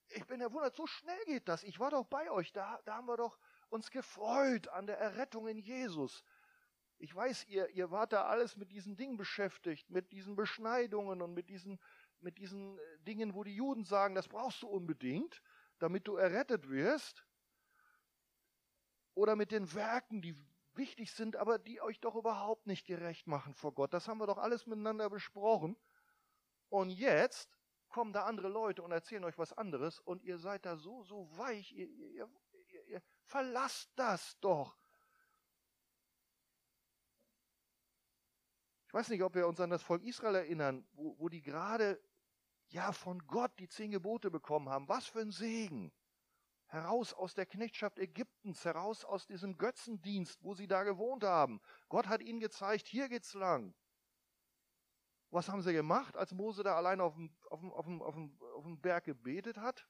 ich 0.09 0.25
bin 0.25 0.41
erwundert, 0.41 0.75
so 0.75 0.87
schnell 0.87 1.23
geht 1.25 1.47
das. 1.47 1.61
Ich 1.61 1.79
war 1.79 1.91
doch 1.91 2.05
bei 2.05 2.31
euch, 2.31 2.51
da, 2.51 2.81
da 2.85 2.95
haben 2.95 3.07
wir 3.07 3.17
doch 3.17 3.37
uns 3.69 3.91
gefreut 3.91 4.67
an 4.69 4.87
der 4.87 4.97
Errettung 4.97 5.47
in 5.47 5.59
Jesus. 5.59 6.23
Ich 6.97 7.13
weiß, 7.13 7.45
ihr, 7.45 7.69
ihr 7.69 7.91
wart 7.91 8.13
da 8.13 8.25
alles 8.25 8.55
mit 8.55 8.71
diesen 8.71 8.95
Dingen 8.95 9.17
beschäftigt, 9.17 9.89
mit 9.89 10.11
diesen 10.11 10.35
Beschneidungen 10.35 11.21
und 11.21 11.33
mit 11.33 11.49
diesen, 11.49 11.79
mit 12.25 12.39
diesen 12.39 12.77
äh, 12.77 12.81
Dingen, 13.07 13.33
wo 13.35 13.43
die 13.45 13.55
Juden 13.55 13.85
sagen, 13.85 14.15
das 14.15 14.27
brauchst 14.27 14.61
du 14.63 14.67
unbedingt, 14.67 15.41
damit 15.79 16.07
du 16.07 16.17
errettet 16.17 16.67
wirst. 16.69 17.25
Oder 19.13 19.37
mit 19.37 19.51
den 19.51 19.73
Werken, 19.73 20.21
die 20.21 20.35
wichtig 20.73 21.13
sind, 21.13 21.37
aber 21.37 21.57
die 21.57 21.79
euch 21.79 22.01
doch 22.01 22.15
überhaupt 22.15 22.67
nicht 22.67 22.85
gerecht 22.85 23.27
machen 23.27 23.53
vor 23.53 23.73
Gott. 23.73 23.93
Das 23.93 24.09
haben 24.09 24.17
wir 24.17 24.27
doch 24.27 24.37
alles 24.37 24.65
miteinander 24.65 25.09
besprochen. 25.09 25.77
Und 26.67 26.89
jetzt 26.89 27.57
kommen 27.87 28.11
da 28.11 28.25
andere 28.25 28.49
Leute 28.49 28.83
und 28.83 28.91
erzählen 28.91 29.23
euch 29.23 29.37
was 29.37 29.53
anderes 29.53 29.99
und 29.99 30.21
ihr 30.23 30.37
seid 30.37 30.65
da 30.65 30.75
so, 30.75 31.03
so 31.03 31.29
weich, 31.37 31.71
ihr, 31.71 31.87
ihr, 31.87 32.29
ihr, 32.67 32.87
ihr 32.87 33.01
verlasst 33.23 33.89
das 33.95 34.37
doch. 34.41 34.77
Ich 38.87 38.93
weiß 38.93 39.09
nicht, 39.09 39.23
ob 39.23 39.35
wir 39.35 39.47
uns 39.47 39.59
an 39.59 39.69
das 39.69 39.83
Volk 39.83 40.03
Israel 40.03 40.35
erinnern, 40.35 40.85
wo, 40.93 41.17
wo 41.19 41.29
die 41.29 41.41
gerade 41.41 42.01
ja 42.75 42.91
von 42.91 43.25
Gott 43.25 43.57
die 43.57 43.69
zehn 43.69 43.89
Gebote 43.89 44.29
bekommen 44.29 44.67
haben. 44.69 44.89
Was 44.89 45.07
für 45.07 45.21
ein 45.21 45.31
Segen. 45.31 45.93
Heraus 46.67 47.13
aus 47.13 47.33
der 47.33 47.45
Knechtschaft 47.45 47.99
Ägyptens, 47.99 48.65
heraus 48.65 49.05
aus 49.05 49.25
diesem 49.27 49.57
Götzendienst, 49.57 50.43
wo 50.43 50.53
sie 50.53 50.67
da 50.67 50.83
gewohnt 50.83 51.23
haben. 51.23 51.61
Gott 51.87 52.07
hat 52.07 52.21
ihnen 52.21 52.41
gezeigt, 52.41 52.87
hier 52.87 53.07
geht's 53.07 53.33
lang. 53.33 53.73
Was 55.29 55.47
haben 55.47 55.61
sie 55.61 55.71
gemacht, 55.71 56.17
als 56.17 56.33
Mose 56.33 56.63
da 56.63 56.75
allein 56.75 56.99
auf 56.99 57.15
dem, 57.15 57.33
auf 57.49 57.61
dem, 57.61 57.71
auf 57.71 57.85
dem, 57.85 58.01
auf 58.01 58.13
dem, 58.13 58.37
auf 58.55 58.63
dem 58.65 58.81
Berg 58.81 59.05
gebetet 59.05 59.57
hat? 59.57 59.87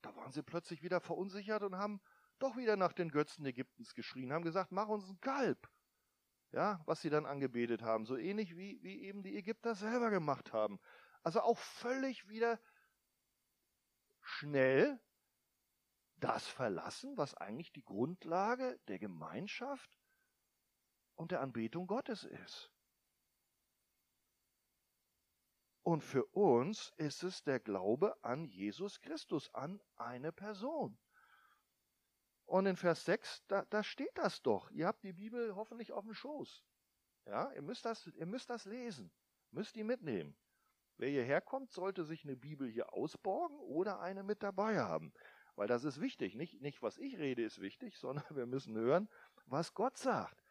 Da 0.00 0.14
waren 0.16 0.32
sie 0.32 0.42
plötzlich 0.42 0.82
wieder 0.82 1.00
verunsichert 1.00 1.62
und 1.62 1.76
haben 1.76 2.00
doch 2.38 2.56
wieder 2.56 2.76
nach 2.76 2.94
den 2.94 3.10
Götzen 3.10 3.44
Ägyptens 3.44 3.94
geschrien, 3.94 4.32
haben 4.32 4.44
gesagt, 4.44 4.72
mach 4.72 4.88
uns 4.88 5.08
ein 5.08 5.20
Kalb. 5.20 5.68
Ja, 6.52 6.80
was 6.86 7.02
sie 7.02 7.10
dann 7.10 7.26
angebetet 7.26 7.82
haben, 7.82 8.06
so 8.06 8.16
ähnlich 8.16 8.56
wie, 8.56 8.82
wie 8.82 9.02
eben 9.02 9.22
die 9.22 9.36
Ägypter 9.36 9.74
selber 9.74 10.08
gemacht 10.08 10.54
haben. 10.54 10.80
Also 11.22 11.40
auch 11.40 11.58
völlig 11.58 12.28
wieder 12.28 12.60
schnell 14.20 15.00
das 16.16 16.46
verlassen, 16.46 17.16
was 17.16 17.34
eigentlich 17.34 17.72
die 17.72 17.84
Grundlage 17.84 18.78
der 18.88 18.98
Gemeinschaft 18.98 19.98
und 21.14 21.30
der 21.30 21.40
Anbetung 21.40 21.86
Gottes 21.86 22.24
ist. 22.24 22.72
Und 25.82 26.02
für 26.02 26.26
uns 26.26 26.92
ist 26.96 27.22
es 27.22 27.42
der 27.44 27.60
Glaube 27.60 28.22
an 28.22 28.44
Jesus 28.44 29.00
Christus, 29.00 29.52
an 29.54 29.80
eine 29.96 30.32
Person. 30.32 30.98
Und 32.44 32.66
in 32.66 32.76
Vers 32.76 33.04
6, 33.04 33.46
da, 33.46 33.64
da 33.66 33.82
steht 33.82 34.16
das 34.16 34.42
doch. 34.42 34.70
Ihr 34.70 34.86
habt 34.86 35.02
die 35.02 35.12
Bibel 35.12 35.54
hoffentlich 35.54 35.92
auf 35.92 36.04
dem 36.04 36.14
Schoß. 36.14 36.62
Ja, 37.26 37.52
ihr 37.52 37.62
müsst 37.62 37.84
das, 37.84 38.06
ihr 38.06 38.26
müsst 38.26 38.50
das 38.50 38.64
lesen, 38.64 39.12
müsst 39.50 39.76
die 39.76 39.84
mitnehmen. 39.84 40.36
Wer 40.98 41.10
hierher 41.10 41.40
kommt, 41.40 41.72
sollte 41.72 42.04
sich 42.04 42.24
eine 42.24 42.36
Bibel 42.36 42.68
hier 42.68 42.92
ausborgen 42.92 43.58
oder 43.60 44.00
eine 44.00 44.24
mit 44.24 44.42
dabei 44.42 44.78
haben. 44.80 45.12
Weil 45.54 45.68
das 45.68 45.84
ist 45.84 46.00
wichtig. 46.00 46.34
Nicht, 46.34 46.60
nicht 46.60 46.82
was 46.82 46.98
ich 46.98 47.18
rede 47.18 47.44
ist 47.44 47.60
wichtig, 47.60 47.96
sondern 47.98 48.24
wir 48.36 48.46
müssen 48.46 48.76
hören, 48.76 49.08
was 49.46 49.74
Gott 49.74 49.96
sagt. 49.96 50.42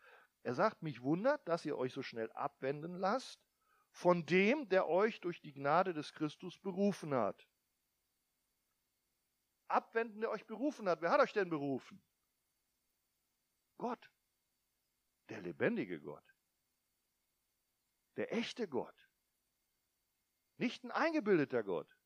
Er 0.43 0.53
sagt, 0.53 0.81
mich 0.81 1.01
wundert, 1.01 1.45
dass 1.47 1.65
ihr 1.65 1.77
euch 1.77 1.93
so 1.93 2.01
schnell 2.01 2.31
abwenden 2.31 2.95
lasst 2.95 3.45
von 3.91 4.25
dem, 4.25 4.69
der 4.69 4.87
euch 4.87 5.19
durch 5.19 5.41
die 5.41 5.53
Gnade 5.53 5.93
des 5.93 6.13
Christus 6.13 6.57
berufen 6.59 7.13
hat. 7.13 7.45
Abwenden, 9.67 10.21
der 10.21 10.29
euch 10.29 10.45
berufen 10.45 10.87
hat. 10.87 11.01
Wer 11.01 11.11
hat 11.11 11.19
euch 11.19 11.33
denn 11.33 11.49
berufen? 11.49 12.01
Gott. 13.77 14.09
Der 15.27 15.41
lebendige 15.41 15.99
Gott. 15.99 16.23
Der 18.15 18.31
echte 18.33 18.69
Gott. 18.69 19.06
Nicht 20.57 20.83
ein 20.83 20.91
eingebildeter 20.91 21.63
Gott. 21.63 21.97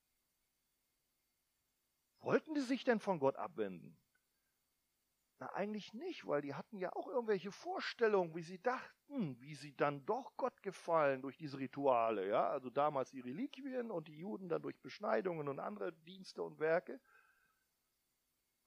Wollten 2.19 2.53
die 2.53 2.61
sich 2.61 2.83
denn 2.83 2.99
von 2.99 3.19
Gott 3.19 3.35
abwenden? 3.35 3.97
Na, 5.39 5.51
eigentlich 5.53 5.91
nicht, 5.93 6.27
weil 6.27 6.43
die 6.43 6.53
hatten 6.53 6.77
ja 6.77 6.93
auch 6.93 7.07
irgendwelche 7.07 7.51
Vorstellungen, 7.51 8.35
wie 8.35 8.43
sie 8.43 8.61
dachten, 8.61 9.41
wie 9.41 9.55
sie 9.55 9.75
dann 9.75 10.05
doch 10.05 10.37
Gott 10.37 10.61
gefallen 10.61 11.23
durch 11.23 11.35
diese 11.35 11.57
Rituale, 11.57 12.27
ja, 12.27 12.47
also 12.47 12.69
damals 12.69 13.09
die 13.09 13.21
Reliquien 13.21 13.89
und 13.89 14.07
die 14.07 14.17
Juden 14.17 14.49
dann 14.49 14.61
durch 14.61 14.79
Beschneidungen 14.79 15.47
und 15.47 15.57
andere 15.59 15.93
Dienste 15.93 16.43
und 16.43 16.59
Werke. 16.59 17.01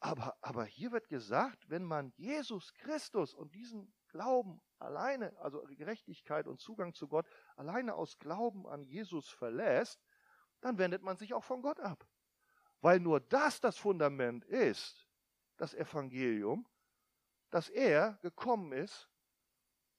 Aber, 0.01 0.37
aber 0.41 0.65
hier 0.65 0.91
wird 0.91 1.09
gesagt, 1.09 1.71
wenn 1.71 1.85
man 1.85 2.13
Jesus 2.17 2.75
Christus 2.75 3.35
und 3.35 3.55
diesen 3.55 3.95
Glauben 4.09 4.61
alleine, 4.85 5.37
also 5.39 5.63
Gerechtigkeit 5.71 6.47
und 6.47 6.61
Zugang 6.61 6.95
zu 6.95 7.09
Gott, 7.09 7.27
alleine 7.57 7.95
aus 7.95 8.19
Glauben 8.19 8.67
an 8.69 8.85
Jesus 8.85 9.29
verlässt, 9.29 10.05
dann 10.61 10.79
wendet 10.79 11.03
man 11.03 11.17
sich 11.17 11.35
auch 11.35 11.45
von 11.45 11.63
Gott 11.63 11.81
ab. 11.81 12.07
Weil 12.81 13.01
nur 13.01 13.21
das 13.21 13.61
das 13.61 13.77
Fundament 13.77 14.45
ist, 14.45 15.09
das 15.57 15.75
Evangelium, 15.75 16.69
dass 17.51 17.69
er 17.69 18.19
gekommen 18.23 18.73
ist 18.73 19.09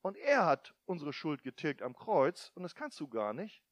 und 0.02 0.18
er 0.18 0.46
hat 0.46 0.76
unsere 0.86 1.14
Schuld 1.14 1.42
getilgt 1.42 1.82
am 1.82 1.96
Kreuz 1.96 2.52
und 2.56 2.64
das 2.64 2.76
kannst 2.76 3.00
du 3.00 3.08
gar 3.08 3.34
nicht. 3.34 3.64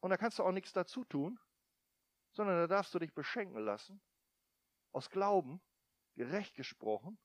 Und 0.00 0.10
da 0.10 0.16
kannst 0.16 0.38
du 0.38 0.44
auch 0.44 0.52
nichts 0.52 0.72
dazu 0.72 1.04
tun, 1.04 1.38
sondern 2.32 2.56
da 2.56 2.66
darfst 2.66 2.94
du 2.94 2.98
dich 2.98 3.12
beschenken 3.12 3.60
lassen, 3.60 4.00
aus 4.92 5.10
Glauben, 5.10 5.60
gerecht 6.14 6.54
gesprochen, 6.54 7.18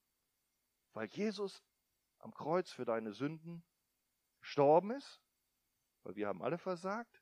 weil 0.94 1.08
Jesus 1.08 1.64
am 2.26 2.34
Kreuz 2.34 2.72
für 2.72 2.86
deine 2.86 3.14
Sünden 3.14 3.64
gestorben 4.40 4.90
ist, 4.92 5.22
weil 6.04 6.16
wir 6.16 6.28
haben 6.28 6.42
alle 6.42 6.58
versagt 6.58 7.22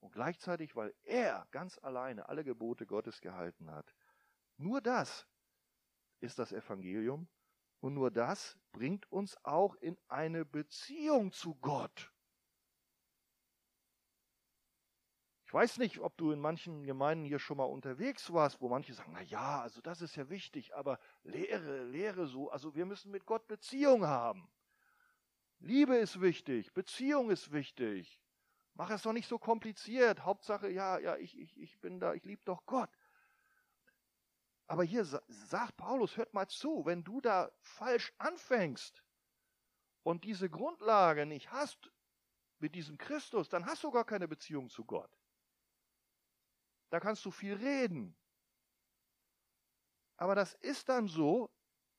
und 0.00 0.12
gleichzeitig, 0.12 0.76
weil 0.76 0.94
er 1.02 1.48
ganz 1.50 1.78
alleine 1.78 2.28
alle 2.28 2.44
Gebote 2.44 2.86
Gottes 2.86 3.22
gehalten 3.22 3.70
hat. 3.70 3.94
Nur 4.58 4.82
das 4.82 5.26
ist 6.20 6.38
das 6.38 6.52
Evangelium 6.52 7.26
und 7.80 7.94
nur 7.94 8.10
das 8.10 8.58
bringt 8.70 9.10
uns 9.10 9.42
auch 9.44 9.76
in 9.76 9.98
eine 10.08 10.44
Beziehung 10.44 11.32
zu 11.32 11.54
Gott. 11.56 12.13
Ich 15.54 15.56
weiß 15.56 15.78
nicht, 15.78 16.00
ob 16.00 16.16
du 16.16 16.32
in 16.32 16.40
manchen 16.40 16.82
Gemeinden 16.82 17.24
hier 17.24 17.38
schon 17.38 17.58
mal 17.58 17.62
unterwegs 17.62 18.32
warst, 18.32 18.60
wo 18.60 18.68
manche 18.68 18.92
sagen, 18.92 19.12
na 19.12 19.22
ja, 19.22 19.62
also 19.62 19.80
das 19.80 20.02
ist 20.02 20.16
ja 20.16 20.28
wichtig, 20.28 20.74
aber 20.74 20.98
Lehre, 21.22 21.84
Lehre 21.84 22.26
so, 22.26 22.50
also 22.50 22.74
wir 22.74 22.84
müssen 22.84 23.12
mit 23.12 23.24
Gott 23.24 23.46
Beziehung 23.46 24.04
haben. 24.04 24.50
Liebe 25.60 25.94
ist 25.94 26.20
wichtig, 26.20 26.74
Beziehung 26.74 27.30
ist 27.30 27.52
wichtig. 27.52 28.20
Mach 28.74 28.90
es 28.90 29.02
doch 29.02 29.12
nicht 29.12 29.28
so 29.28 29.38
kompliziert. 29.38 30.24
Hauptsache, 30.24 30.68
ja, 30.70 30.98
ja, 30.98 31.16
ich, 31.18 31.38
ich, 31.38 31.56
ich 31.56 31.80
bin 31.80 32.00
da, 32.00 32.14
ich 32.14 32.24
liebe 32.24 32.42
doch 32.44 32.66
Gott. 32.66 32.90
Aber 34.66 34.82
hier 34.82 35.04
sagt 35.04 35.76
Paulus, 35.76 36.16
hört 36.16 36.34
mal 36.34 36.48
zu, 36.48 36.84
wenn 36.84 37.04
du 37.04 37.20
da 37.20 37.52
falsch 37.60 38.12
anfängst 38.18 39.04
und 40.02 40.24
diese 40.24 40.50
Grundlage 40.50 41.26
nicht 41.26 41.52
hast 41.52 41.92
mit 42.58 42.74
diesem 42.74 42.98
Christus, 42.98 43.48
dann 43.48 43.66
hast 43.66 43.84
du 43.84 43.92
gar 43.92 44.04
keine 44.04 44.26
Beziehung 44.26 44.68
zu 44.68 44.84
Gott. 44.84 45.16
Da 46.90 47.00
kannst 47.00 47.24
du 47.24 47.30
viel 47.30 47.54
reden. 47.54 48.16
Aber 50.16 50.34
das 50.34 50.54
ist 50.54 50.88
dann 50.88 51.08
so, 51.08 51.50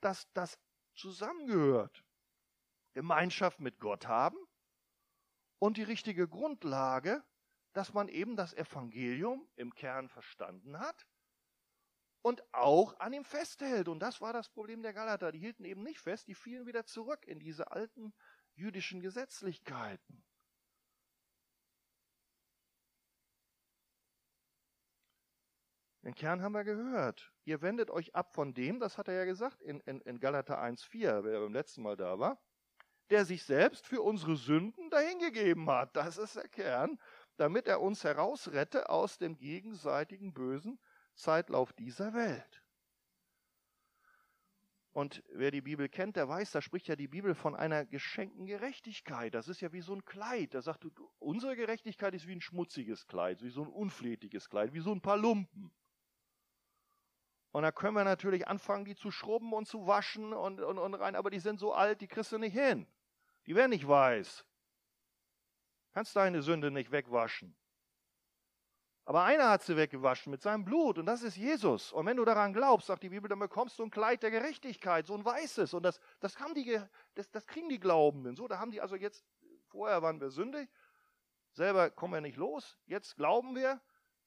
dass 0.02 0.32
das 0.34 0.60
zusammengehört. 0.94 2.04
Gemeinschaft 2.94 3.60
mit 3.60 3.80
Gott 3.80 4.08
haben 4.08 4.38
und 5.60 5.78
die 5.78 5.84
richtige 5.84 6.28
Grundlage, 6.28 7.24
dass 7.74 7.94
man 7.94 8.08
eben 8.08 8.38
das 8.38 8.54
Evangelium 8.54 9.50
im 9.58 9.76
Kern 9.76 10.08
verstanden 10.08 10.80
hat 10.80 11.06
und 12.22 12.42
auch 12.54 12.98
an 13.00 13.12
ihm 13.12 13.26
festhält. 13.26 13.90
Und 13.90 14.00
das 14.00 14.22
war 14.22 14.32
das 14.32 14.50
Problem 14.50 14.82
der 14.82 14.94
Galater. 14.94 15.34
Die 15.34 15.40
hielten 15.40 15.66
eben 15.66 15.84
nicht 15.84 16.00
fest, 16.00 16.28
die 16.28 16.36
fielen 16.36 16.66
wieder 16.66 16.86
zurück 16.86 17.26
in 17.28 17.40
diese 17.40 17.72
alten 17.72 18.14
jüdischen 18.56 19.02
Gesetzlichkeiten. 19.02 20.24
Den 26.06 26.14
Kern 26.14 26.44
haben 26.44 26.54
wir 26.54 26.64
gehört. 26.64 27.34
Ihr 27.46 27.64
wendet 27.64 27.90
euch 27.90 28.14
ab 28.14 28.36
von 28.36 28.54
dem, 28.54 28.80
das 28.80 29.00
hat 29.00 29.08
er 29.08 29.16
ja 29.16 29.26
gesagt 29.26 29.64
in, 29.64 29.80
in, 29.82 30.02
in 30.02 30.20
Galater 30.20 30.62
1,4, 30.62 31.24
wer 31.24 31.40
beim 31.40 31.52
letzten 31.52 31.82
Mal 31.82 31.98
da 31.98 32.20
war, 32.20 32.40
der 33.10 33.26
sich 33.26 33.44
selbst 33.44 33.88
für 33.88 34.04
unsere 34.04 34.36
Sünden 34.36 34.92
dahingegeben 34.92 35.68
hat. 35.68 35.96
Das 35.96 36.20
ist 36.20 36.36
der 36.36 36.48
Kern, 36.48 37.00
damit 37.38 37.68
er 37.68 37.82
uns 37.82 38.04
herausrette 38.04 38.88
aus 38.88 39.18
dem 39.18 39.36
gegenseitigen 39.40 40.32
bösen 40.32 40.80
Zeitlauf 41.16 41.74
dieser 41.74 42.14
Welt. 42.14 42.62
Und 44.92 45.24
wer 45.34 45.50
die 45.50 45.62
Bibel 45.62 45.90
kennt, 45.90 46.18
der 46.18 46.30
weiß, 46.30 46.52
da 46.52 46.62
spricht 46.62 46.88
ja 46.88 46.96
die 46.96 47.08
Bibel 47.08 47.34
von 47.34 47.56
einer 47.56 47.84
geschenkten 47.84 48.46
Gerechtigkeit. 48.46 49.34
Das 49.34 49.48
ist 49.48 49.60
ja 49.60 49.74
wie 49.74 49.82
so 49.82 49.96
ein 49.96 50.06
Kleid. 50.06 50.54
Da 50.54 50.62
sagt 50.62 50.84
du, 50.84 50.92
unsere 51.18 51.56
Gerechtigkeit 51.56 52.14
ist 52.14 52.28
wie 52.28 52.36
ein 52.36 52.42
schmutziges 52.42 53.08
Kleid, 53.08 53.42
wie 53.42 53.50
so 53.50 53.64
ein 53.64 53.70
unflätiges 53.70 54.50
Kleid, 54.50 54.72
wie 54.76 54.82
so 54.82 54.92
ein 54.92 55.02
paar 55.02 55.18
Lumpen. 55.18 55.72
Und 57.56 57.64
da 57.64 57.72
können 57.72 57.96
wir 57.96 58.04
natürlich 58.04 58.50
anfangen, 58.50 58.84
die 58.84 58.98
zu 58.98 59.12
schrubben 59.12 59.54
und 59.54 59.66
zu 59.66 59.88
waschen 59.88 60.34
und, 60.34 60.60
und, 60.60 60.78
und 60.78 60.94
rein, 60.96 61.16
aber 61.16 61.30
die 61.30 61.40
sind 61.40 61.58
so 61.58 61.74
alt, 61.74 62.02
die 62.02 62.08
kriegst 62.10 62.34
du 62.34 62.38
nicht 62.38 62.52
hin. 62.52 62.86
Die 63.46 63.56
werden 63.56 63.70
nicht 63.70 63.88
weiß. 63.88 64.44
Kannst 65.94 66.18
deine 66.18 66.42
Sünde 66.42 66.70
nicht 66.70 66.92
wegwaschen. 66.92 67.56
Aber 69.06 69.24
einer 69.24 69.50
hat 69.50 69.64
sie 69.64 69.78
weggewaschen 69.78 70.32
mit 70.32 70.42
seinem 70.42 70.66
Blut 70.66 70.98
und 70.98 71.06
das 71.06 71.24
ist 71.24 71.38
Jesus. 71.38 71.94
Und 71.94 72.06
wenn 72.08 72.18
du 72.18 72.26
daran 72.26 72.52
glaubst, 72.52 72.88
sagt 72.88 73.04
die 73.04 73.10
Bibel, 73.10 73.30
dann 73.30 73.40
bekommst 73.40 73.80
du 73.80 73.84
ein 73.84 73.90
Kleid 73.90 74.22
der 74.22 74.32
Gerechtigkeit, 74.32 75.08
so 75.08 75.14
ein 75.14 75.24
weißes. 75.24 75.74
Und 75.74 75.84
das, 75.84 76.02
das, 76.20 76.38
haben 76.42 76.56
die, 76.56 76.78
das, 77.14 77.32
das 77.32 77.48
kriegen 77.48 77.70
die 77.70 77.80
Glaubenden. 77.80 78.36
So, 78.36 78.50
da 78.50 78.60
haben 78.60 78.72
die 78.72 78.82
also 78.82 78.98
jetzt, 78.98 79.26
vorher 79.70 80.02
waren 80.02 80.20
wir 80.20 80.30
sündig, 80.30 80.68
selber 81.54 81.90
kommen 81.90 82.16
wir 82.16 82.20
nicht 82.20 82.36
los, 82.36 82.78
jetzt 82.86 83.16
glauben 83.16 83.56
wir, 83.56 83.80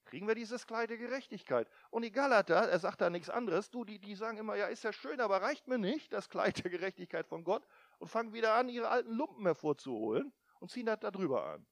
kriegen 0.09 0.27
wir 0.27 0.35
dieses 0.35 0.67
Kleid 0.67 0.91
der 0.91 0.97
Gerechtigkeit. 0.97 1.69
Und 1.91 2.03
die 2.03 2.11
Galater, 2.11 2.57
er 2.57 2.79
sagt 2.79 3.01
da 3.01 3.11
nichts 3.11 3.29
anderes, 3.29 3.71
du, 3.71 3.85
die, 3.85 3.99
die 3.99 4.15
sagen 4.15 4.39
immer, 4.39 4.57
ja, 4.57 4.67
ist 4.67 4.83
ja 4.83 4.93
schön, 4.93 5.21
aber 5.21 5.43
reicht 5.43 5.69
mir 5.69 5.79
nicht, 5.79 6.13
das 6.13 6.31
Kleid 6.31 6.65
der 6.65 6.71
Gerechtigkeit 6.71 7.27
von 7.27 7.45
Gott, 7.45 7.67
und 7.99 8.09
fangen 8.09 8.33
wieder 8.33 8.55
an, 8.55 8.69
ihre 8.69 8.89
alten 8.89 9.13
Lumpen 9.13 9.45
hervorzuholen 9.45 10.33
und 10.61 10.71
ziehen 10.71 10.87
das 10.87 10.99
da 11.01 11.11
drüber 11.11 11.45
an. 11.45 11.67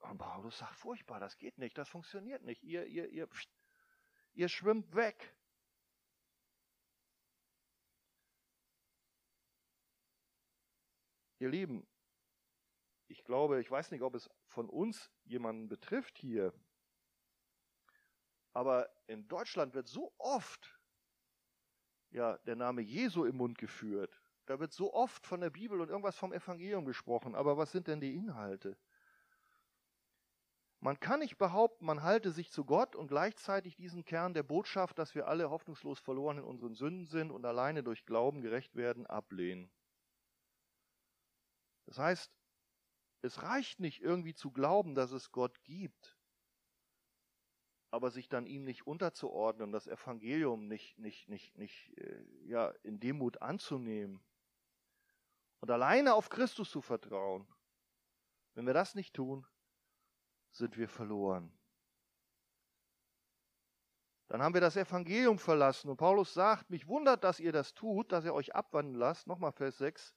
Und 0.00 0.18
Paulus 0.18 0.58
sagt, 0.58 0.76
furchtbar, 0.76 1.18
das 1.18 1.38
geht 1.38 1.56
nicht, 1.56 1.78
das 1.78 1.88
funktioniert 1.88 2.42
nicht. 2.42 2.62
Ihr, 2.62 2.84
ihr, 2.84 3.08
ihr, 3.08 3.26
pst, 3.26 3.48
ihr 4.34 4.48
schwimmt 4.48 4.94
weg. 4.94 5.34
Ihr 11.38 11.48
Lieben, 11.48 11.86
ich 13.14 13.22
glaube, 13.22 13.60
ich 13.60 13.70
weiß 13.70 13.92
nicht, 13.92 14.02
ob 14.02 14.16
es 14.16 14.28
von 14.48 14.68
uns 14.68 15.08
jemanden 15.22 15.68
betrifft 15.68 16.18
hier, 16.18 16.52
aber 18.52 18.90
in 19.06 19.28
Deutschland 19.28 19.72
wird 19.74 19.86
so 19.86 20.12
oft 20.18 20.80
ja, 22.10 22.38
der 22.38 22.56
Name 22.56 22.82
Jesu 22.82 23.24
im 23.24 23.36
Mund 23.36 23.56
geführt. 23.56 24.20
Da 24.46 24.58
wird 24.58 24.72
so 24.72 24.92
oft 24.92 25.26
von 25.26 25.40
der 25.40 25.50
Bibel 25.50 25.80
und 25.80 25.90
irgendwas 25.90 26.16
vom 26.16 26.32
Evangelium 26.32 26.84
gesprochen. 26.84 27.36
Aber 27.36 27.56
was 27.56 27.70
sind 27.70 27.86
denn 27.86 28.00
die 28.00 28.14
Inhalte? 28.14 28.76
Man 30.80 30.98
kann 30.98 31.20
nicht 31.20 31.38
behaupten, 31.38 31.86
man 31.86 32.02
halte 32.02 32.32
sich 32.32 32.50
zu 32.50 32.64
Gott 32.64 32.96
und 32.96 33.06
gleichzeitig 33.06 33.76
diesen 33.76 34.04
Kern 34.04 34.34
der 34.34 34.42
Botschaft, 34.42 34.98
dass 34.98 35.14
wir 35.14 35.28
alle 35.28 35.50
hoffnungslos 35.50 36.00
verloren 36.00 36.38
in 36.38 36.44
unseren 36.44 36.74
Sünden 36.74 37.06
sind 37.06 37.30
und 37.30 37.44
alleine 37.46 37.84
durch 37.84 38.04
Glauben 38.06 38.42
gerecht 38.42 38.74
werden, 38.74 39.06
ablehnen. 39.06 39.70
Das 41.86 41.98
heißt, 41.98 42.32
es 43.24 43.42
reicht 43.42 43.80
nicht 43.80 44.02
irgendwie 44.02 44.34
zu 44.34 44.50
glauben, 44.50 44.94
dass 44.94 45.10
es 45.10 45.32
Gott 45.32 45.62
gibt, 45.64 46.18
aber 47.90 48.10
sich 48.10 48.28
dann 48.28 48.46
ihm 48.46 48.64
nicht 48.64 48.86
unterzuordnen, 48.86 49.72
das 49.72 49.86
Evangelium 49.86 50.68
nicht, 50.68 50.98
nicht, 50.98 51.28
nicht, 51.28 51.56
nicht 51.56 51.96
äh, 51.96 52.22
ja, 52.44 52.68
in 52.82 53.00
Demut 53.00 53.40
anzunehmen 53.40 54.22
und 55.60 55.70
alleine 55.70 56.12
auf 56.12 56.28
Christus 56.28 56.70
zu 56.70 56.82
vertrauen. 56.82 57.48
Wenn 58.52 58.66
wir 58.66 58.74
das 58.74 58.94
nicht 58.94 59.14
tun, 59.14 59.46
sind 60.50 60.76
wir 60.76 60.88
verloren. 60.88 61.50
Dann 64.28 64.42
haben 64.42 64.54
wir 64.54 64.60
das 64.60 64.76
Evangelium 64.76 65.38
verlassen 65.38 65.88
und 65.88 65.96
Paulus 65.96 66.34
sagt, 66.34 66.68
mich 66.68 66.86
wundert, 66.88 67.24
dass 67.24 67.40
ihr 67.40 67.52
das 67.52 67.72
tut, 67.72 68.12
dass 68.12 68.24
ihr 68.26 68.34
euch 68.34 68.54
abwandeln 68.54 68.98
lasst. 68.98 69.26
Nochmal 69.26 69.52
Vers 69.52 69.78
6. 69.78 70.14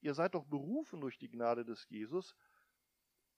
Ihr 0.00 0.14
seid 0.14 0.34
doch 0.34 0.44
berufen 0.44 1.00
durch 1.00 1.18
die 1.18 1.28
Gnade 1.28 1.64
des 1.64 1.88
Jesus, 1.88 2.36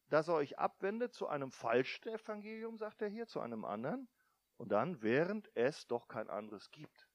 dass 0.09 0.29
er 0.29 0.35
euch 0.35 0.59
abwendet 0.59 1.14
zu 1.14 1.27
einem 1.29 1.51
falschen 1.51 2.09
Evangelium, 2.09 2.79
sagt 2.79 3.03
er 3.03 3.09
hier, 3.09 3.27
zu 3.27 3.40
einem 3.40 3.64
anderen, 3.64 4.09
und 4.57 4.71
dann, 4.71 5.03
während 5.03 5.51
es 5.55 5.87
doch 5.87 6.09
kein 6.09 6.29
anderes 6.29 6.71
gibt. 6.71 7.09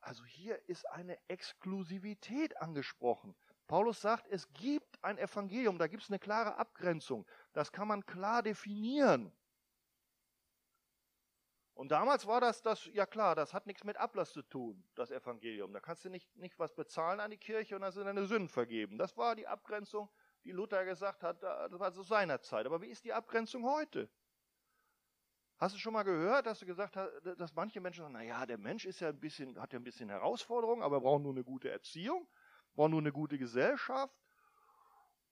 Also 0.00 0.24
hier 0.24 0.68
ist 0.68 0.88
eine 0.90 1.18
Exklusivität 1.28 2.56
angesprochen. 2.56 3.36
Paulus 3.66 4.00
sagt, 4.00 4.26
es 4.28 4.52
gibt 4.54 5.02
ein 5.04 5.18
Evangelium, 5.18 5.78
da 5.78 5.86
gibt 5.86 6.02
es 6.02 6.10
eine 6.10 6.18
klare 6.18 6.56
Abgrenzung. 6.56 7.26
Das 7.52 7.70
kann 7.70 7.86
man 7.86 8.04
klar 8.04 8.42
definieren. 8.42 9.32
Und 11.74 11.92
damals 11.92 12.26
war 12.26 12.40
das, 12.40 12.62
das, 12.62 12.86
ja 12.92 13.06
klar, 13.06 13.34
das 13.34 13.54
hat 13.54 13.66
nichts 13.66 13.84
mit 13.84 13.96
Ablass 13.96 14.32
zu 14.32 14.42
tun, 14.42 14.84
das 14.96 15.10
Evangelium. 15.10 15.72
Da 15.72 15.80
kannst 15.80 16.04
du 16.04 16.10
nicht, 16.10 16.34
nicht 16.36 16.58
was 16.58 16.74
bezahlen 16.74 17.20
an 17.20 17.30
die 17.30 17.38
Kirche 17.38 17.76
und 17.76 17.82
dann 17.82 17.92
sind 17.92 18.04
deine 18.04 18.26
Sünden 18.26 18.48
vergeben. 18.48 18.98
Das 18.98 19.16
war 19.16 19.36
die 19.36 19.46
Abgrenzung 19.46 20.10
die 20.44 20.52
Luther 20.52 20.84
gesagt 20.84 21.22
hat, 21.22 21.42
das 21.42 21.78
war 21.78 21.92
zu 21.92 22.02
seiner 22.02 22.40
Zeit. 22.40 22.66
Aber 22.66 22.80
wie 22.80 22.88
ist 22.88 23.04
die 23.04 23.12
Abgrenzung 23.12 23.64
heute? 23.64 24.08
Hast 25.58 25.74
du 25.74 25.78
schon 25.78 25.92
mal 25.92 26.04
gehört, 26.04 26.46
dass 26.46 26.60
du 26.60 26.66
gesagt 26.66 26.96
hast, 26.96 27.10
dass 27.38 27.54
manche 27.54 27.80
Menschen 27.82 28.00
sagen, 28.02 28.14
naja, 28.14 28.46
der 28.46 28.56
Mensch 28.56 28.86
ist 28.86 29.00
ja 29.00 29.10
ein 29.10 29.20
bisschen, 29.20 29.60
hat 29.60 29.74
ja 29.74 29.78
ein 29.78 29.84
bisschen 29.84 30.08
Herausforderungen, 30.08 30.82
aber 30.82 30.96
er 30.96 31.00
braucht 31.02 31.22
nur 31.22 31.32
eine 31.32 31.44
gute 31.44 31.70
Erziehung, 31.70 32.26
braucht 32.74 32.90
nur 32.90 33.00
eine 33.00 33.12
gute 33.12 33.36
Gesellschaft. 33.36 34.16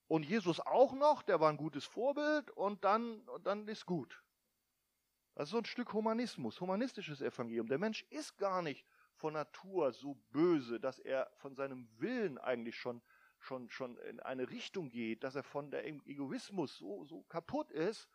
Und 0.06 0.24
Jesus 0.24 0.60
auch 0.60 0.92
noch, 0.92 1.22
der 1.22 1.40
war 1.40 1.48
ein 1.48 1.56
gutes 1.56 1.86
Vorbild 1.86 2.50
und 2.50 2.84
dann, 2.84 3.20
und 3.28 3.46
dann 3.46 3.68
ist 3.68 3.86
gut. 3.86 4.22
Das 5.34 5.48
ist 5.48 5.52
so 5.52 5.58
ein 5.58 5.64
Stück 5.64 5.92
Humanismus, 5.92 6.60
humanistisches 6.60 7.22
Evangelium. 7.22 7.68
Der 7.68 7.78
Mensch 7.78 8.02
ist 8.10 8.36
gar 8.36 8.60
nicht 8.60 8.86
von 9.14 9.32
Natur 9.32 9.92
so 9.92 10.14
böse, 10.30 10.78
dass 10.78 10.98
er 10.98 11.30
von 11.36 11.54
seinem 11.54 11.88
Willen 11.98 12.38
eigentlich 12.38 12.76
schon 12.76 13.02
schon, 13.48 13.70
schon 13.70 13.96
in 13.98 14.20
eine 14.20 14.48
Richtung 14.50 14.90
geht, 14.90 15.24
dass 15.24 15.34
er 15.34 15.42
von 15.42 15.70
der 15.70 15.86
Egoismus 15.86 16.76
so, 16.76 17.04
so 17.04 17.22
kaputt 17.24 17.72
ist, 17.72 18.08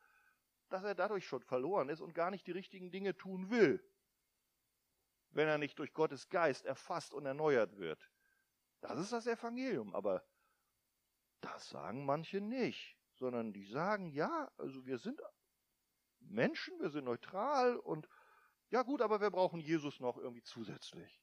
dass 0.69 0.83
er 0.83 0.95
dadurch 0.95 1.27
schon 1.27 1.41
verloren 1.41 1.89
ist 1.89 2.01
und 2.01 2.13
gar 2.13 2.31
nicht 2.31 2.47
die 2.47 2.51
richtigen 2.51 2.91
Dinge 2.91 3.17
tun 3.17 3.49
will, 3.49 3.83
wenn 5.31 5.47
er 5.47 5.57
nicht 5.57 5.79
durch 5.79 5.93
Gottes 5.93 6.29
Geist 6.29 6.65
erfasst 6.65 7.13
und 7.13 7.25
erneuert 7.25 7.77
wird. 7.77 8.09
Das 8.81 8.99
ist 8.99 9.11
das 9.11 9.27
Evangelium, 9.27 9.95
aber 9.95 10.23
das 11.41 11.69
sagen 11.69 12.05
manche 12.05 12.39
nicht, 12.39 12.97
sondern 13.15 13.53
die 13.53 13.65
sagen, 13.65 14.11
ja, 14.11 14.51
also 14.57 14.85
wir 14.85 14.99
sind 14.99 15.19
Menschen, 16.19 16.79
wir 16.79 16.89
sind 16.89 17.05
neutral 17.05 17.77
und 17.77 18.07
ja 18.69 18.83
gut, 18.83 19.01
aber 19.01 19.19
wir 19.19 19.31
brauchen 19.31 19.59
Jesus 19.59 19.99
noch 19.99 20.17
irgendwie 20.17 20.43
zusätzlich. 20.43 21.21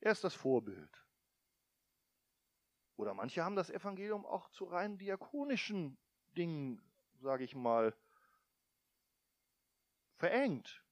Er 0.00 0.12
ist 0.12 0.24
das 0.24 0.34
Vorbild. 0.34 1.05
Oder 2.96 3.14
manche 3.14 3.44
haben 3.44 3.56
das 3.56 3.70
Evangelium 3.70 4.24
auch 4.24 4.48
zu 4.50 4.64
rein 4.64 4.98
diakonischen 4.98 5.98
Dingen, 6.36 6.82
sage 7.20 7.44
ich 7.44 7.54
mal, 7.54 7.94
verengt. 10.16 10.82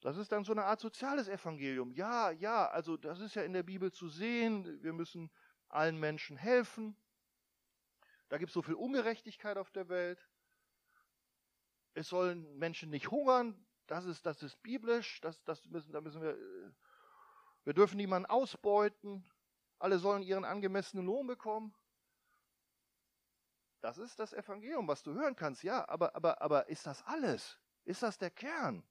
Das 0.00 0.16
ist 0.16 0.30
dann 0.30 0.44
so 0.44 0.52
eine 0.52 0.64
Art 0.64 0.80
soziales 0.80 1.28
Evangelium. 1.28 1.92
Ja, 1.92 2.30
ja, 2.30 2.68
also 2.68 2.96
das 2.96 3.20
ist 3.20 3.34
ja 3.34 3.42
in 3.42 3.52
der 3.52 3.62
Bibel 3.62 3.92
zu 3.92 4.08
sehen. 4.08 4.82
Wir 4.82 4.92
müssen 4.92 5.30
allen 5.68 5.98
Menschen 5.98 6.36
helfen. 6.36 6.96
Da 8.28 8.38
gibt 8.38 8.50
es 8.50 8.54
so 8.54 8.62
viel 8.62 8.74
Ungerechtigkeit 8.74 9.56
auf 9.56 9.70
der 9.70 9.88
Welt. 9.88 10.28
Es 11.94 12.08
sollen 12.08 12.58
Menschen 12.58 12.90
nicht 12.90 13.10
hungern. 13.10 13.66
Das 13.86 14.04
ist, 14.04 14.26
das 14.26 14.42
ist 14.42 14.62
biblisch. 14.62 15.20
Das, 15.22 15.42
das 15.44 15.64
müssen, 15.66 15.92
da 15.92 16.00
müssen 16.00 16.20
wir, 16.20 16.32
äh, 16.32 16.72
wir 17.64 17.72
dürfen 17.72 17.96
niemanden 17.96 18.28
ausbeuten. 18.28 19.24
Alle 19.78 19.98
sollen 19.98 20.22
ihren 20.22 20.44
angemessenen 20.44 21.06
Lohn 21.06 21.26
bekommen. 21.26 21.74
Das 23.80 23.98
ist 23.98 24.18
das 24.18 24.32
Evangelium, 24.32 24.88
was 24.88 25.02
du 25.02 25.12
hören 25.12 25.36
kannst, 25.36 25.62
ja, 25.62 25.88
aber, 25.88 26.16
aber, 26.16 26.40
aber 26.42 26.68
ist 26.68 26.86
das 26.86 27.04
alles? 27.04 27.58
Ist 27.84 28.02
das 28.02 28.18
der 28.18 28.30
Kern? 28.30 28.82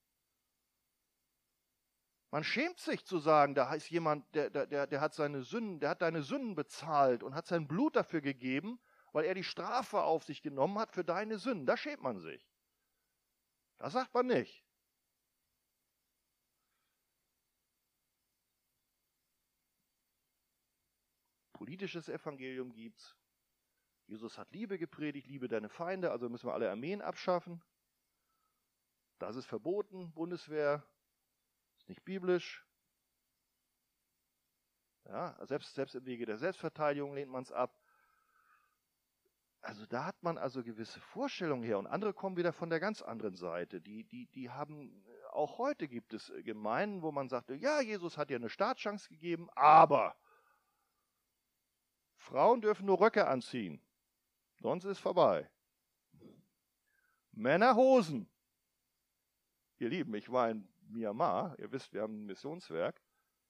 Man 2.32 2.44
schämt 2.44 2.80
sich 2.80 3.06
zu 3.06 3.20
sagen, 3.20 3.56
da 3.56 3.74
ist 3.74 3.90
jemand, 3.90 4.34
der, 4.36 4.50
der, 4.50 4.88
der 4.88 5.02
hat 5.02 5.14
seine 5.14 5.42
Sünden, 5.42 5.80
der 5.80 5.90
hat 5.92 6.02
deine 6.02 6.22
Sünden 6.22 6.56
bezahlt 6.56 7.24
und 7.24 7.34
hat 7.34 7.48
sein 7.48 7.68
Blut 7.68 7.96
dafür 7.96 8.22
gegeben, 8.22 8.80
weil 9.14 9.26
er 9.26 9.34
die 9.34 9.44
Strafe 9.44 10.02
auf 10.02 10.26
sich 10.26 10.42
genommen 10.42 10.78
hat 10.78 10.92
für 10.92 11.06
deine 11.06 11.38
Sünden. 11.38 11.66
Da 11.66 11.78
schämt 11.78 12.04
man 12.04 12.20
sich. 12.20 12.46
Das 13.78 13.94
sagt 13.94 14.14
man 14.14 14.28
nicht. 14.28 14.65
Politisches 21.66 22.10
Evangelium 22.10 22.72
gibt's. 22.74 23.18
Jesus 24.06 24.38
hat 24.38 24.52
Liebe 24.52 24.78
gepredigt, 24.78 25.26
liebe 25.26 25.48
deine 25.48 25.68
Feinde, 25.68 26.12
also 26.12 26.30
müssen 26.30 26.48
wir 26.48 26.54
alle 26.54 26.70
Armeen 26.70 27.02
abschaffen. 27.02 27.60
Das 29.18 29.36
ist 29.36 29.48
verboten, 29.48 30.14
Bundeswehr, 30.14 30.86
ist 31.78 31.90
nicht 31.90 32.06
biblisch. 32.06 32.64
Ja, 35.06 35.44
selbst, 35.48 35.74
selbst 35.74 35.96
im 35.96 36.06
Wege 36.06 36.28
der 36.28 36.38
Selbstverteidigung 36.38 37.16
lehnt 37.16 37.32
man 37.32 37.42
es 37.42 37.52
ab. 37.52 37.82
Also 39.62 39.88
da 39.88 40.06
hat 40.06 40.22
man 40.22 40.38
also 40.38 40.64
gewisse 40.64 41.00
Vorstellungen 41.00 41.64
her 41.64 41.80
und 41.80 41.88
andere 41.88 42.14
kommen 42.14 42.38
wieder 42.38 42.54
von 42.54 42.70
der 42.70 42.80
ganz 42.80 43.02
anderen 43.02 43.34
Seite. 43.34 43.82
Die, 43.82 44.04
die, 44.04 44.28
die 44.28 44.52
haben, 44.52 45.04
auch 45.32 45.58
heute 45.58 45.88
gibt 45.88 46.14
es 46.14 46.32
Gemeinden, 46.44 47.02
wo 47.02 47.12
man 47.12 47.28
sagt, 47.28 47.50
ja, 47.50 47.82
Jesus 47.82 48.20
hat 48.20 48.30
dir 48.30 48.36
eine 48.36 48.50
Startchance 48.50 49.10
gegeben, 49.10 49.50
aber 49.56 50.16
Frauen 52.26 52.60
dürfen 52.60 52.88
nur 52.88 53.00
Röcke 53.00 53.28
anziehen, 53.28 53.80
sonst 54.60 54.86
ist 54.86 55.00
vorbei. 55.00 55.50
Männer 57.32 57.76
Hosen. 57.76 58.28
Ihr 59.78 59.90
Lieben, 59.90 60.16
ich 60.16 60.32
war 60.32 60.50
in 60.50 60.68
Myanmar, 60.88 61.58
ihr 61.60 61.72
wisst, 61.72 61.94
wir 61.94 62.02
haben 62.02 62.24
ein 62.24 62.26
Missionswerk, 62.26 63.00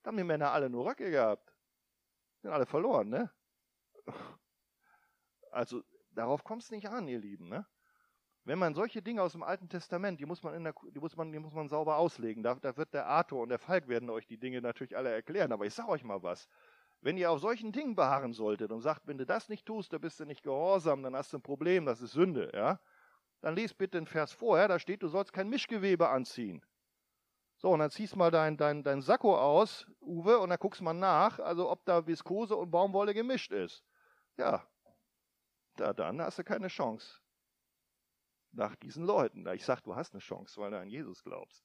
da 0.02 0.08
haben 0.08 0.18
die 0.18 0.24
Männer 0.24 0.52
alle 0.52 0.68
nur 0.68 0.84
Röcke 0.84 1.10
gehabt. 1.10 1.54
Sind 2.42 2.50
alle 2.50 2.66
verloren, 2.66 3.08
ne? 3.08 3.32
Also 5.50 5.82
darauf 6.10 6.44
kommt 6.44 6.62
es 6.62 6.70
nicht 6.70 6.86
an, 6.88 7.08
ihr 7.08 7.18
Lieben, 7.18 7.48
ne? 7.48 7.66
Wenn 8.44 8.58
man 8.58 8.74
solche 8.74 9.02
Dinge 9.02 9.22
aus 9.22 9.32
dem 9.32 9.42
Alten 9.42 9.68
Testament, 9.68 10.20
die 10.20 10.26
muss 10.26 10.42
man, 10.42 10.54
in 10.54 10.64
der, 10.64 10.74
die 10.94 11.00
muss 11.00 11.16
man, 11.16 11.32
die 11.32 11.38
muss 11.38 11.54
man 11.54 11.68
sauber 11.68 11.96
auslegen. 11.96 12.44
Da, 12.44 12.54
da 12.54 12.76
wird 12.76 12.94
der 12.94 13.06
Arthur 13.06 13.42
und 13.42 13.48
der 13.48 13.58
Falk 13.58 13.88
werden 13.88 14.08
euch 14.10 14.26
die 14.26 14.38
Dinge 14.38 14.60
natürlich 14.60 14.96
alle 14.96 15.10
erklären. 15.10 15.50
Aber 15.50 15.64
ich 15.66 15.74
sage 15.74 15.88
euch 15.88 16.04
mal 16.04 16.22
was. 16.22 16.48
Wenn 17.00 17.16
ihr 17.16 17.30
auf 17.30 17.40
solchen 17.40 17.72
Dingen 17.72 17.94
beharren 17.94 18.32
solltet 18.32 18.72
und 18.72 18.80
sagt, 18.80 19.06
wenn 19.06 19.18
du 19.18 19.26
das 19.26 19.48
nicht 19.48 19.66
tust, 19.66 19.92
dann 19.92 20.00
bist 20.00 20.18
du 20.18 20.24
nicht 20.24 20.42
gehorsam, 20.42 21.02
dann 21.02 21.14
hast 21.14 21.32
du 21.32 21.38
ein 21.38 21.42
Problem, 21.42 21.86
das 21.86 22.00
ist 22.00 22.12
Sünde, 22.12 22.50
ja? 22.54 22.80
Dann 23.42 23.54
lies 23.54 23.74
bitte 23.74 23.98
den 23.98 24.06
Vers 24.06 24.32
vorher, 24.32 24.66
da 24.66 24.78
steht, 24.78 25.02
du 25.02 25.08
sollst 25.08 25.32
kein 25.32 25.48
Mischgewebe 25.48 26.08
anziehen. 26.08 26.64
So, 27.58 27.70
und 27.70 27.78
dann 27.78 27.90
ziehst 27.90 28.16
mal 28.16 28.30
dein, 28.30 28.56
dein, 28.56 28.82
dein 28.82 29.00
Sakko 29.00 29.38
aus, 29.38 29.86
Uwe, 30.00 30.38
und 30.38 30.50
dann 30.50 30.58
guckst 30.58 30.82
mal 30.82 30.92
nach, 30.92 31.38
also 31.38 31.70
ob 31.70 31.84
da 31.84 32.06
Viskose 32.06 32.56
und 32.56 32.70
Baumwolle 32.70 33.14
gemischt 33.14 33.52
ist. 33.52 33.84
Ja, 34.36 34.66
da 35.76 35.92
dann 35.92 36.20
hast 36.20 36.38
du 36.38 36.44
keine 36.44 36.68
Chance. 36.68 37.20
Nach 38.52 38.74
diesen 38.76 39.04
Leuten. 39.04 39.46
Ich 39.48 39.64
sag, 39.64 39.82
du 39.82 39.94
hast 39.94 40.14
eine 40.14 40.20
Chance, 40.20 40.60
weil 40.60 40.70
du 40.70 40.80
an 40.80 40.88
Jesus 40.88 41.22
glaubst. 41.22 41.64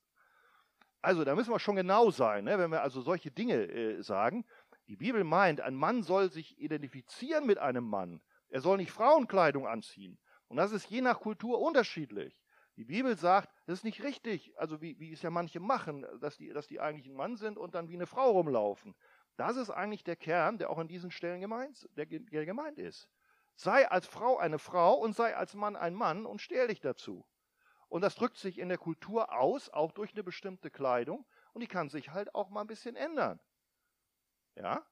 Also, 1.01 1.23
da 1.23 1.35
müssen 1.35 1.51
wir 1.51 1.59
schon 1.59 1.77
genau 1.77 2.11
sein, 2.11 2.43
ne? 2.43 2.59
wenn 2.59 2.69
wir 2.69 2.81
also 2.81 3.01
solche 3.01 3.31
Dinge 3.31 3.55
äh, 3.55 4.01
sagen. 4.03 4.45
Die 4.87 4.95
Bibel 4.95 5.23
meint, 5.23 5.61
ein 5.61 5.75
Mann 5.75 6.03
soll 6.03 6.31
sich 6.31 6.59
identifizieren 6.59 7.45
mit 7.45 7.57
einem 7.57 7.85
Mann. 7.85 8.21
Er 8.49 8.61
soll 8.61 8.77
nicht 8.77 8.91
Frauenkleidung 8.91 9.67
anziehen. 9.67 10.19
Und 10.47 10.57
das 10.57 10.71
ist 10.71 10.89
je 10.89 11.01
nach 11.01 11.19
Kultur 11.21 11.61
unterschiedlich. 11.61 12.41
Die 12.75 12.85
Bibel 12.85 13.17
sagt, 13.17 13.49
das 13.65 13.79
ist 13.79 13.83
nicht 13.83 14.03
richtig, 14.03 14.57
also 14.57 14.81
wie, 14.81 14.99
wie 14.99 15.11
es 15.11 15.21
ja 15.21 15.29
manche 15.29 15.59
machen, 15.59 16.05
dass 16.19 16.37
die, 16.37 16.49
dass 16.49 16.67
die 16.67 16.79
eigentlich 16.79 17.07
ein 17.07 17.15
Mann 17.15 17.35
sind 17.37 17.57
und 17.57 17.75
dann 17.75 17.89
wie 17.89 17.95
eine 17.95 18.07
Frau 18.07 18.31
rumlaufen. 18.31 18.95
Das 19.37 19.55
ist 19.55 19.69
eigentlich 19.69 20.03
der 20.03 20.15
Kern, 20.15 20.57
der 20.57 20.69
auch 20.69 20.77
an 20.77 20.87
diesen 20.87 21.11
Stellen 21.11 21.41
gemeint, 21.41 21.87
der, 21.95 22.05
der 22.05 22.45
gemeint 22.45 22.77
ist. 22.77 23.09
Sei 23.55 23.87
als 23.89 24.07
Frau 24.07 24.37
eine 24.37 24.59
Frau 24.59 24.95
und 24.95 25.15
sei 25.15 25.35
als 25.35 25.53
Mann 25.53 25.75
ein 25.75 25.93
Mann 25.93 26.25
und 26.25 26.41
stell 26.41 26.67
dich 26.67 26.79
dazu. 26.79 27.25
Und 27.87 28.01
das 28.01 28.15
drückt 28.15 28.37
sich 28.37 28.57
in 28.57 28.69
der 28.69 28.77
Kultur 28.77 29.33
aus, 29.37 29.69
auch 29.69 29.91
durch 29.91 30.13
eine 30.13 30.23
bestimmte 30.23 30.71
Kleidung. 30.71 31.25
Und 31.53 31.61
die 31.61 31.67
kann 31.67 31.89
sich 31.89 32.09
halt 32.11 32.33
auch 32.33 32.49
mal 32.49 32.61
ein 32.61 32.67
bisschen 32.67 32.95
ändern. 32.95 33.39
Ja? 34.55 34.85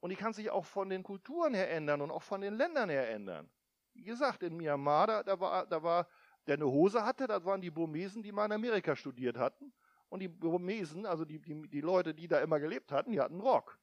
Und 0.00 0.10
die 0.10 0.16
kann 0.16 0.32
sich 0.32 0.50
auch 0.50 0.64
von 0.64 0.88
den 0.88 1.02
Kulturen 1.02 1.54
her 1.54 1.70
ändern 1.70 2.00
und 2.00 2.10
auch 2.10 2.22
von 2.22 2.40
den 2.40 2.54
Ländern 2.54 2.90
her 2.90 3.10
ändern. 3.10 3.50
Wie 3.94 4.04
gesagt, 4.04 4.42
in 4.42 4.56
Myanmar, 4.56 5.06
da, 5.06 5.22
da 5.22 5.40
war, 5.40 5.66
da 5.66 5.82
war 5.82 6.08
der 6.46 6.54
eine 6.54 6.66
Hose 6.66 7.04
hatte, 7.04 7.26
das 7.26 7.44
waren 7.44 7.60
die 7.60 7.70
Burmesen, 7.70 8.22
die 8.22 8.30
mal 8.30 8.44
in 8.44 8.52
Amerika 8.52 8.94
studiert 8.94 9.36
hatten. 9.36 9.72
Und 10.08 10.20
die 10.20 10.28
Burmesen, 10.28 11.06
also 11.06 11.24
die, 11.24 11.40
die, 11.40 11.68
die 11.68 11.80
Leute, 11.80 12.14
die 12.14 12.28
da 12.28 12.40
immer 12.40 12.60
gelebt 12.60 12.92
hatten, 12.92 13.10
die 13.10 13.20
hatten 13.20 13.40
Rock. 13.40 13.78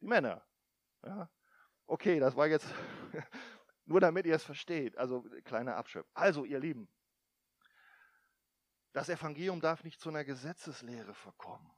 Die 0.00 0.06
Männer. 0.06 0.44
Ja. 1.04 1.30
Okay, 1.86 2.18
das 2.18 2.34
war 2.34 2.48
jetzt 2.48 2.66
nur 3.84 4.00
damit 4.00 4.26
ihr 4.26 4.34
es 4.34 4.42
versteht. 4.42 4.96
Also 4.98 5.24
kleiner 5.44 5.76
Abschöpf. 5.76 6.08
Also, 6.14 6.44
ihr 6.44 6.58
Lieben, 6.58 6.88
das 8.92 9.08
Evangelium 9.08 9.60
darf 9.60 9.84
nicht 9.84 10.00
zu 10.00 10.08
einer 10.08 10.24
Gesetzeslehre 10.24 11.14
verkommen. 11.14 11.70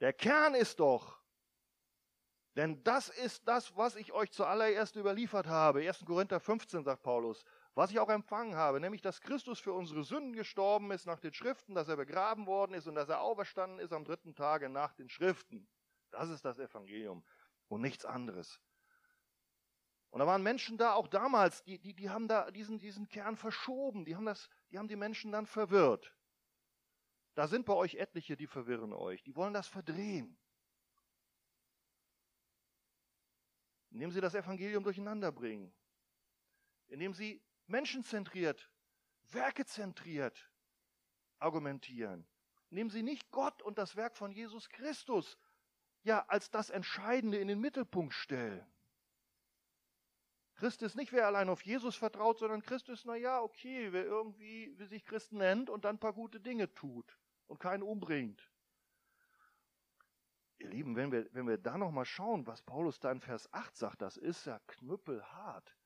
Der 0.00 0.12
Kern 0.12 0.54
ist 0.54 0.80
doch, 0.80 1.18
denn 2.56 2.82
das 2.84 3.08
ist 3.08 3.46
das, 3.46 3.76
was 3.76 3.96
ich 3.96 4.12
euch 4.12 4.32
zuallererst 4.32 4.96
überliefert 4.96 5.46
habe. 5.46 5.80
1. 5.80 6.04
Korinther 6.04 6.40
15 6.40 6.84
sagt 6.84 7.02
Paulus 7.02 7.44
was 7.78 7.92
ich 7.92 8.00
auch 8.00 8.08
empfangen 8.08 8.56
habe, 8.56 8.80
nämlich 8.80 9.02
dass 9.02 9.20
Christus 9.20 9.60
für 9.60 9.72
unsere 9.72 10.02
Sünden 10.02 10.32
gestorben 10.32 10.90
ist 10.90 11.06
nach 11.06 11.20
den 11.20 11.32
Schriften, 11.32 11.76
dass 11.76 11.86
er 11.86 11.96
begraben 11.96 12.48
worden 12.48 12.74
ist 12.74 12.88
und 12.88 12.96
dass 12.96 13.08
er 13.08 13.20
auferstanden 13.20 13.78
ist 13.78 13.92
am 13.92 14.04
dritten 14.04 14.34
Tage 14.34 14.68
nach 14.68 14.94
den 14.94 15.08
Schriften. 15.08 15.68
Das 16.10 16.28
ist 16.28 16.44
das 16.44 16.58
Evangelium 16.58 17.24
und 17.68 17.80
nichts 17.80 18.04
anderes. 18.04 18.60
Und 20.10 20.18
da 20.18 20.26
waren 20.26 20.42
Menschen 20.42 20.76
da, 20.76 20.94
auch 20.94 21.06
damals, 21.06 21.62
die, 21.62 21.78
die, 21.78 21.94
die 21.94 22.10
haben 22.10 22.26
da 22.26 22.50
diesen, 22.50 22.80
diesen 22.80 23.08
Kern 23.08 23.36
verschoben, 23.36 24.04
die 24.04 24.16
haben, 24.16 24.26
das, 24.26 24.50
die 24.72 24.78
haben 24.78 24.88
die 24.88 24.96
Menschen 24.96 25.30
dann 25.30 25.46
verwirrt. 25.46 26.12
Da 27.38 27.46
sind 27.46 27.66
bei 27.66 27.74
euch 27.74 27.94
etliche, 27.94 28.36
die 28.36 28.48
verwirren 28.48 28.92
euch, 28.92 29.22
die 29.22 29.36
wollen 29.36 29.54
das 29.54 29.68
verdrehen. 29.68 30.36
Indem 33.90 34.10
sie 34.10 34.20
das 34.20 34.34
Evangelium 34.34 34.82
durcheinander 34.82 35.30
bringen. 35.30 35.72
Indem 36.88 37.14
sie 37.14 37.40
menschenzentriert, 37.68 38.68
werkezentriert 39.28 40.50
argumentieren. 41.38 42.26
Nehmen 42.70 42.90
Sie 42.90 43.04
nicht 43.04 43.30
Gott 43.30 43.62
und 43.62 43.78
das 43.78 43.94
Werk 43.94 44.16
von 44.16 44.32
Jesus 44.32 44.68
Christus 44.68 45.38
ja 46.02 46.26
als 46.26 46.50
das 46.50 46.70
Entscheidende 46.70 47.38
in 47.38 47.46
den 47.46 47.60
Mittelpunkt 47.60 48.14
stellen. 48.14 48.66
Christ 50.56 50.82
ist 50.82 50.96
nicht, 50.96 51.12
wer 51.12 51.28
allein 51.28 51.48
auf 51.48 51.62
Jesus 51.62 51.94
vertraut, 51.94 52.40
sondern 52.40 52.62
Christ 52.62 52.88
ist, 52.88 53.04
naja, 53.04 53.40
okay, 53.40 53.92
wer 53.92 54.04
irgendwie 54.04 54.76
wie 54.76 54.86
sich 54.86 55.04
Christ 55.04 55.32
nennt 55.32 55.70
und 55.70 55.84
dann 55.84 55.94
ein 55.94 56.00
paar 56.00 56.14
gute 56.14 56.40
Dinge 56.40 56.74
tut 56.74 57.16
und 57.48 57.58
keinen 57.58 57.82
umbringt. 57.82 58.48
Ihr 60.58 60.68
Lieben, 60.68 60.96
wenn 60.96 61.12
wir, 61.12 61.28
wenn 61.34 61.46
wir 61.46 61.58
da 61.58 61.78
nochmal 61.78 62.04
schauen, 62.04 62.46
was 62.46 62.62
Paulus 62.62 62.98
da 63.00 63.12
in 63.12 63.20
Vers 63.20 63.52
8 63.52 63.76
sagt, 63.76 64.02
das 64.02 64.16
ist 64.16 64.46
ja 64.46 64.60
knüppelhart. 64.66 65.76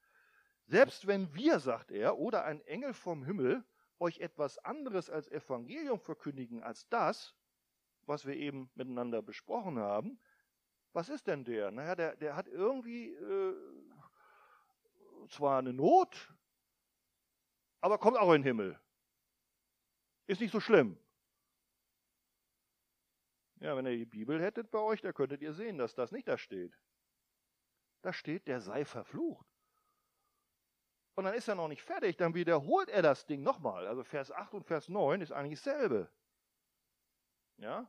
Selbst 0.67 1.07
wenn 1.07 1.35
wir, 1.35 1.61
sagt 1.61 1.91
er, 1.91 2.19
oder 2.19 2.45
ein 2.45 2.61
Engel 2.63 2.95
vom 2.95 3.25
Himmel 3.25 3.65
euch 3.99 4.19
etwas 4.19 4.59
anderes 4.59 5.11
als 5.11 5.29
Evangelium 5.29 6.01
verkündigen 6.01 6.63
als 6.63 6.89
das, 6.89 7.35
was 8.07 8.27
wir 8.27 8.35
eben 8.35 8.71
miteinander 8.75 9.23
besprochen 9.23 9.79
haben, 9.79 10.19
was 10.93 11.09
ist 11.09 11.27
denn 11.27 11.45
der? 11.45 11.71
Naja, 11.71 11.95
der, 11.95 12.17
der 12.17 12.37
hat 12.37 12.49
irgendwie 12.49 13.13
äh, 13.13 13.55
zwar 15.29 15.59
eine 15.59 15.73
Not, 15.73 16.33
aber 17.81 17.99
kommt 17.99 18.19
auch 18.19 18.33
in 18.33 18.43
den 18.43 18.45
Himmel. 18.45 18.81
Ist 20.27 20.41
nicht 20.41 20.53
so 20.53 20.61
schlimm. 20.61 20.97
Ja, 23.63 23.77
wenn 23.77 23.87
ihr 23.87 23.97
die 23.97 24.05
Bibel 24.05 24.43
hättet 24.43 24.73
bei 24.73 24.81
euch, 24.81 25.03
da 25.03 25.13
könntet 25.13 25.41
ihr 25.41 25.53
sehen, 25.53 25.79
dass 25.79 25.95
das 25.95 26.11
nicht 26.11 26.27
da 26.27 26.37
steht. 26.37 26.77
Da 28.03 28.13
steht, 28.13 28.49
der 28.49 28.61
sei 28.61 28.85
verflucht. 28.85 29.47
Und 31.15 31.25
dann 31.25 31.35
ist 31.35 31.47
er 31.47 31.55
noch 31.55 31.69
nicht 31.69 31.83
fertig, 31.83 32.17
dann 32.17 32.35
wiederholt 32.35 32.89
er 32.89 33.03
das 33.03 33.25
Ding 33.25 33.45
nochmal. 33.45 33.87
Also 33.87 34.03
Vers 34.03 34.33
8 34.33 34.55
und 34.55 34.65
Vers 34.65 34.89
9 34.89 35.21
ist 35.21 35.31
eigentlich 35.31 35.63
dasselbe. 35.63 36.11
Ja? 37.59 37.89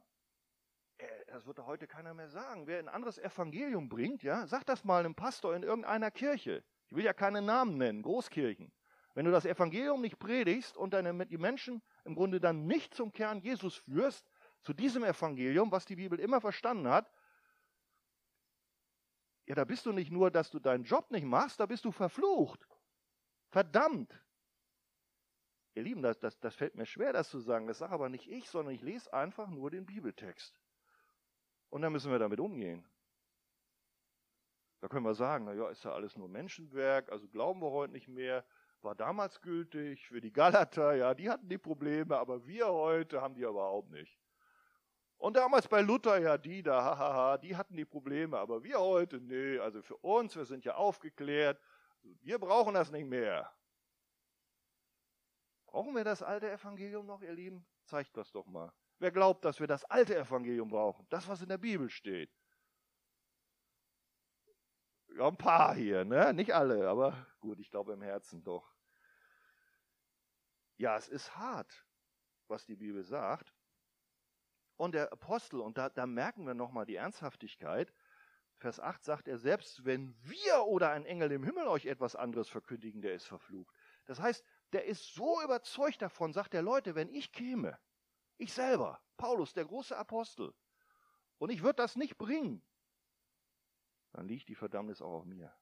Äh, 1.00 1.08
das 1.26 1.48
wird 1.48 1.58
heute 1.66 1.88
keiner 1.88 2.14
mehr 2.14 2.30
sagen. 2.30 2.68
Wer 2.68 2.78
ein 2.78 2.88
anderes 2.88 3.18
Evangelium 3.18 3.90
bringt, 3.90 4.22
ja, 4.22 4.46
sag 4.46 4.68
das 4.68 4.84
mal 4.84 5.00
einem 5.00 5.16
Pastor 5.16 5.56
in 5.56 5.64
irgendeiner 5.64 6.12
Kirche. 6.12 6.64
Ich 6.86 6.96
will 6.96 7.04
ja 7.04 7.14
keine 7.14 7.42
Namen 7.42 7.80
nennen, 7.80 8.04
Großkirchen. 8.04 8.72
Wenn 9.16 9.26
du 9.26 9.32
das 9.32 9.46
Evangelium 9.46 10.02
nicht 10.02 10.20
predigst 10.20 10.78
und 10.78 10.94
deine, 10.94 11.26
die 11.26 11.40
Menschen 11.40 11.82
im 12.04 12.14
Grunde 12.14 12.40
dann 12.40 12.68
nicht 12.68 12.94
zum 12.94 13.12
Kern 13.12 13.40
Jesus 13.40 13.78
führst, 13.78 14.30
zu 14.64 14.74
diesem 14.74 15.04
Evangelium, 15.04 15.72
was 15.72 15.86
die 15.86 15.96
Bibel 15.96 16.20
immer 16.20 16.42
verstanden 16.42 16.88
hat, 16.88 17.12
ja, 19.46 19.56
da 19.56 19.66
bist 19.66 19.86
du 19.86 19.92
nicht 19.92 20.12
nur, 20.12 20.32
dass 20.32 20.50
du 20.50 20.60
deinen 20.60 20.86
Job 20.86 21.12
nicht 21.12 21.26
machst, 21.26 21.60
da 21.60 21.66
bist 21.66 21.84
du 21.84 21.92
verflucht. 21.92 22.66
Verdammt! 23.50 24.18
Ihr 25.76 25.84
Lieben, 25.84 26.02
das, 26.02 26.20
das, 26.20 26.40
das 26.40 26.56
fällt 26.56 26.76
mir 26.76 26.86
schwer, 26.86 27.14
das 27.14 27.30
zu 27.30 27.40
sagen. 27.40 27.68
Das 27.68 27.80
sage 27.80 27.94
aber 27.94 28.08
nicht 28.08 28.30
ich, 28.30 28.50
sondern 28.50 28.74
ich 28.74 28.82
lese 28.82 29.12
einfach 29.14 29.50
nur 29.50 29.72
den 29.72 29.86
Bibeltext. 29.86 30.56
Und 31.70 31.82
dann 31.82 31.92
müssen 31.92 32.12
wir 32.12 32.20
damit 32.20 32.40
umgehen. 32.40 32.88
Da 34.80 34.88
können 34.88 35.06
wir 35.06 35.16
sagen, 35.16 35.46
naja, 35.46 35.70
ist 35.70 35.84
ja 35.84 35.94
alles 35.94 36.16
nur 36.16 36.28
Menschenwerk, 36.28 37.12
also 37.12 37.28
glauben 37.28 37.62
wir 37.62 37.72
heute 37.72 37.94
nicht 37.94 38.08
mehr. 38.08 38.46
War 38.82 38.96
damals 38.96 39.42
gültig 39.42 40.06
für 40.08 40.20
die 40.20 40.34
Galater, 40.34 40.94
ja, 40.94 41.14
die 41.14 41.30
hatten 41.30 41.48
die 41.48 41.58
Probleme, 41.58 42.18
aber 42.18 42.46
wir 42.46 42.68
heute 42.68 43.22
haben 43.22 43.34
die 43.34 43.44
überhaupt 43.44 43.90
nicht. 43.92 44.23
Und 45.24 45.38
damals 45.38 45.70
bei 45.70 45.80
Luther, 45.80 46.20
ja, 46.20 46.38
die 46.38 46.62
da, 46.62 46.84
hahaha, 46.84 47.38
die 47.38 47.56
hatten 47.56 47.78
die 47.78 47.86
Probleme, 47.86 48.38
aber 48.38 48.62
wir 48.62 48.78
heute, 48.78 49.22
nee, 49.22 49.58
also 49.58 49.82
für 49.82 49.96
uns, 49.96 50.36
wir 50.36 50.44
sind 50.44 50.66
ja 50.66 50.76
aufgeklärt, 50.76 51.62
wir 52.02 52.38
brauchen 52.38 52.74
das 52.74 52.92
nicht 52.92 53.08
mehr. 53.08 53.50
Brauchen 55.66 55.96
wir 55.96 56.04
das 56.04 56.22
alte 56.22 56.52
Evangelium 56.52 57.06
noch, 57.06 57.22
ihr 57.22 57.32
Lieben? 57.32 57.66
Zeigt 57.86 58.18
das 58.18 58.34
doch 58.34 58.46
mal. 58.48 58.74
Wer 59.00 59.12
glaubt, 59.12 59.46
dass 59.46 59.62
wir 59.62 59.68
das 59.68 59.86
alte 59.86 60.14
Evangelium 60.14 60.68
brauchen? 60.68 61.08
Das, 61.10 61.26
was 61.30 61.42
in 61.42 61.48
der 61.48 61.58
Bibel 61.58 61.90
steht. 61.90 62.30
Ja, 65.16 65.30
ein 65.30 65.38
paar 65.38 65.74
hier, 65.74 66.04
ne? 66.04 66.34
Nicht 66.34 66.54
alle, 66.54 66.90
aber 66.90 67.26
gut, 67.40 67.62
ich 67.62 67.72
glaube 67.72 67.94
im 67.94 68.02
Herzen 68.02 68.44
doch. 68.44 68.76
Ja, 70.76 70.98
es 70.98 71.08
ist 71.08 71.34
hart, 71.38 71.88
was 72.50 72.66
die 72.66 72.76
Bibel 72.76 73.06
sagt. 73.06 73.53
Und 74.78 74.96
der 74.96 75.12
Apostel, 75.12 75.60
und 75.60 75.78
da, 75.78 75.90
da 75.90 76.06
merken 76.06 76.46
wir 76.46 76.54
nochmal 76.54 76.86
die 76.86 76.96
Ernsthaftigkeit, 76.96 77.94
Vers 78.58 78.80
8 78.80 79.04
sagt 79.04 79.28
er, 79.28 79.38
selbst 79.38 79.84
wenn 79.84 80.16
wir 80.24 80.66
oder 80.66 80.92
ein 80.92 81.06
Engel 81.06 81.32
im 81.34 81.44
Himmel 81.44 81.68
euch 81.68 81.86
etwas 81.86 82.16
anderes 82.16 82.48
verkündigen, 82.48 83.02
der 83.02 83.14
ist 83.14 83.26
verflucht. 83.26 83.76
Das 84.06 84.20
heißt, 84.20 84.44
der 84.72 84.86
ist 84.86 85.14
so 85.14 85.42
überzeugt 85.44 86.02
davon, 86.02 86.34
sagt 86.34 86.54
er, 86.54 86.62
Leute, 86.62 86.96
wenn 86.96 87.10
ich 87.10 87.32
käme, 87.32 87.78
ich 88.38 88.54
selber, 88.54 89.02
Paulus, 89.18 89.54
der 89.54 89.66
große 89.66 89.98
Apostel, 89.98 90.54
und 91.40 91.50
ich 91.50 91.62
würde 91.62 91.76
das 91.76 91.96
nicht 91.96 92.18
bringen, 92.18 92.64
dann 94.14 94.28
liegt 94.28 94.48
die 94.48 94.56
Verdammnis 94.56 95.02
auch 95.02 95.14
auf 95.14 95.26
mir. 95.26 95.54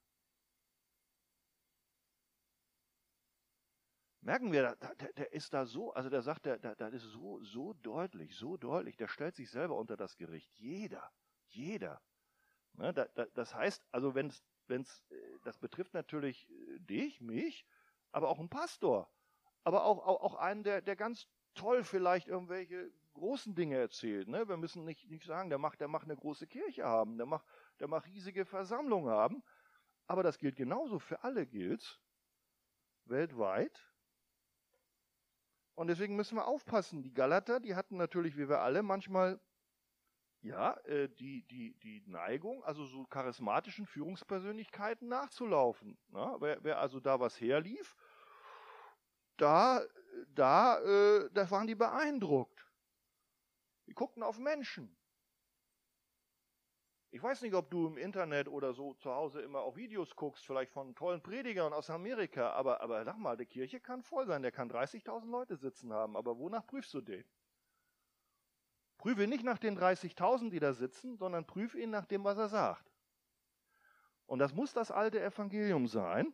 Merken 4.21 4.51
wir, 4.51 4.75
der, 4.75 5.13
der, 5.13 5.33
ist 5.33 5.53
da 5.53 5.65
so, 5.65 5.93
also 5.93 6.09
der 6.09 6.21
sagt, 6.21 6.45
der, 6.45 6.57
der 6.59 6.93
ist 6.93 7.03
so, 7.03 7.41
so 7.43 7.73
deutlich, 7.73 8.35
so 8.35 8.55
deutlich, 8.55 8.95
der 8.95 9.07
stellt 9.07 9.35
sich 9.35 9.49
selber 9.49 9.75
unter 9.75 9.97
das 9.97 10.15
Gericht. 10.15 10.51
Jeder, 10.59 11.11
jeder. 11.47 12.01
Ne, 12.73 12.93
da, 12.93 13.05
da, 13.15 13.25
das 13.33 13.55
heißt, 13.55 13.83
also 13.91 14.13
wenn 14.13 14.27
es, 14.27 15.03
äh, 15.09 15.15
das 15.43 15.57
betrifft 15.57 15.93
natürlich 15.93 16.49
äh, 16.49 16.79
dich, 16.79 17.19
mich, 17.19 17.65
aber 18.11 18.29
auch 18.29 18.39
einen 18.39 18.49
Pastor, 18.49 19.11
aber 19.63 19.85
auch, 19.85 20.05
auch, 20.05 20.21
auch 20.21 20.35
einen, 20.35 20.63
der, 20.63 20.81
der 20.81 20.95
ganz 20.95 21.27
toll 21.55 21.83
vielleicht 21.83 22.27
irgendwelche 22.27 22.91
großen 23.13 23.55
Dinge 23.55 23.77
erzählt. 23.77 24.27
Ne? 24.27 24.47
Wir 24.47 24.57
müssen 24.57 24.85
nicht, 24.85 25.09
nicht 25.09 25.25
sagen, 25.25 25.49
der 25.49 25.57
macht, 25.57 25.81
der 25.81 25.87
macht 25.87 26.05
eine 26.05 26.15
große 26.15 26.47
Kirche 26.47 26.83
haben, 26.83 27.17
der 27.17 27.25
macht, 27.25 27.45
der 27.79 27.87
macht 27.87 28.05
riesige 28.05 28.45
Versammlungen 28.45 29.09
haben. 29.09 29.43
Aber 30.07 30.23
das 30.23 30.37
gilt 30.37 30.55
genauso 30.55 30.99
für 30.99 31.23
alle 31.23 31.45
gilt 31.45 32.01
weltweit. 33.05 33.90
Und 35.75 35.87
deswegen 35.87 36.15
müssen 36.15 36.35
wir 36.35 36.47
aufpassen. 36.47 37.01
Die 37.03 37.13
Galater, 37.13 37.59
die 37.59 37.75
hatten 37.75 37.97
natürlich, 37.97 38.37
wie 38.37 38.49
wir 38.49 38.59
alle, 38.59 38.83
manchmal 38.83 39.39
ja, 40.41 40.73
äh, 40.85 41.07
die, 41.07 41.43
die, 41.43 41.77
die 41.79 42.03
Neigung, 42.07 42.63
also 42.63 42.85
so 42.85 43.05
charismatischen 43.05 43.85
Führungspersönlichkeiten 43.85 45.07
nachzulaufen. 45.07 45.97
Ne? 46.09 46.35
Wer, 46.39 46.63
wer 46.63 46.79
also 46.79 46.99
da 46.99 47.19
was 47.19 47.39
herlief, 47.39 47.95
da, 49.37 49.81
da, 50.29 50.79
äh, 50.79 51.29
da 51.31 51.49
waren 51.51 51.67
die 51.67 51.75
beeindruckt. 51.75 52.67
Die 53.87 53.93
guckten 53.93 54.23
auf 54.23 54.39
Menschen. 54.39 54.95
Ich 57.13 57.21
weiß 57.21 57.41
nicht, 57.41 57.53
ob 57.55 57.69
du 57.69 57.87
im 57.87 57.97
Internet 57.97 58.47
oder 58.47 58.73
so 58.73 58.93
zu 58.93 59.11
Hause 59.11 59.41
immer 59.41 59.59
auch 59.59 59.75
Videos 59.75 60.15
guckst, 60.15 60.45
vielleicht 60.45 60.71
von 60.71 60.95
tollen 60.95 61.21
Predigern 61.21 61.73
aus 61.73 61.89
Amerika, 61.89 62.51
aber, 62.51 62.79
aber 62.79 63.03
sag 63.03 63.17
mal, 63.17 63.35
die 63.35 63.45
Kirche 63.45 63.81
kann 63.81 64.01
voll 64.01 64.25
sein, 64.25 64.41
der 64.41 64.53
kann 64.53 64.71
30.000 64.71 65.29
Leute 65.29 65.57
sitzen 65.57 65.91
haben, 65.91 66.15
aber 66.15 66.37
wonach 66.37 66.65
prüfst 66.65 66.93
du 66.93 67.01
den? 67.01 67.25
Prüfe 68.97 69.27
nicht 69.27 69.43
nach 69.43 69.57
den 69.57 69.77
30.000, 69.77 70.51
die 70.51 70.59
da 70.61 70.71
sitzen, 70.71 71.17
sondern 71.17 71.45
prüfe 71.45 71.81
ihn 71.81 71.89
nach 71.89 72.05
dem, 72.05 72.23
was 72.23 72.37
er 72.37 72.47
sagt. 72.47 72.89
Und 74.25 74.39
das 74.39 74.53
muss 74.53 74.71
das 74.71 74.89
alte 74.89 75.19
Evangelium 75.21 75.87
sein, 75.87 76.33